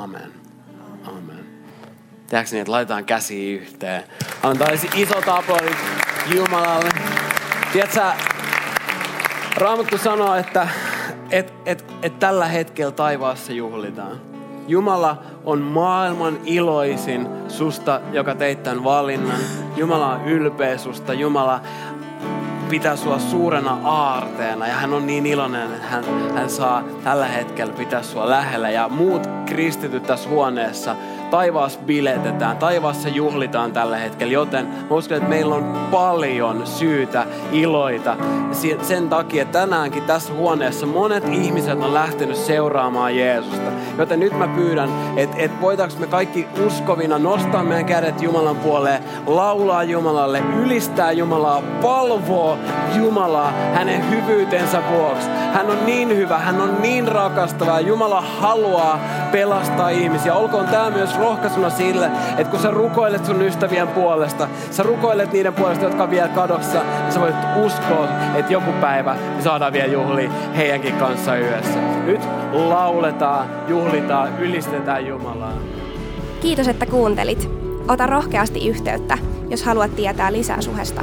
[0.03, 0.33] Amen.
[1.05, 1.47] Amen.
[2.27, 4.03] Tehdäänkö niin, että laitetaan käsi yhteen?
[4.43, 5.77] Antaisi isot aplodit
[6.35, 6.91] Jumalalle.
[7.73, 8.01] Tiedätkö,
[9.57, 10.69] Raamattu sanoo, että
[11.31, 14.21] et, et, et tällä hetkellä taivaassa juhlitaan.
[14.69, 19.41] Jumala on maailman iloisin susta, joka teit tämän valinnan.
[19.77, 21.15] Jumala on ylpeä susta.
[21.15, 21.61] Jumala
[22.67, 26.05] pitää sua suurena aarteena ja hän on niin iloinen, että hän,
[26.35, 28.71] hän saa tällä hetkellä pitää sua lähellä.
[28.71, 30.97] Ja muut kristityt tässä huoneessa
[31.31, 38.16] taivaassa biletetään, taivaassa juhlitaan tällä hetkellä, joten mä uskon, että meillä on paljon syytä iloita.
[38.83, 43.70] Sen takia tänäänkin tässä huoneessa monet ihmiset on lähtenyt seuraamaan Jeesusta.
[43.99, 49.03] Joten nyt mä pyydän, että, että voitaanko me kaikki uskovina nostaa meidän kädet Jumalan puoleen,
[49.27, 52.59] laulaa Jumalalle, ylistää Jumalaa, palvoo
[52.97, 55.29] Jumalaa hänen hyvyytensä vuoksi.
[55.57, 57.81] Hän on niin hyvä, hän on niin rakastava.
[57.81, 59.01] Jumala haluaa
[59.33, 60.35] pelastaa ihmisiä.
[60.35, 65.55] Olkoon tämä myös rohkaisuna sille, että kun sä rukoilet sun ystävien puolesta, sä rukoilet niiden
[65.55, 67.35] puolesta, jotka on vielä kadossa, niin sä voit
[67.65, 71.79] uskoa, että joku päivä me saadaan vielä juhli heidänkin kanssa yhdessä.
[72.05, 72.21] Nyt
[72.53, 75.53] lauletaan, juhlitaan, ylistetään Jumalaa.
[76.41, 77.51] Kiitos, että kuuntelit.
[77.89, 81.03] Ota rohkeasti yhteyttä, jos haluat tietää lisää suhesta.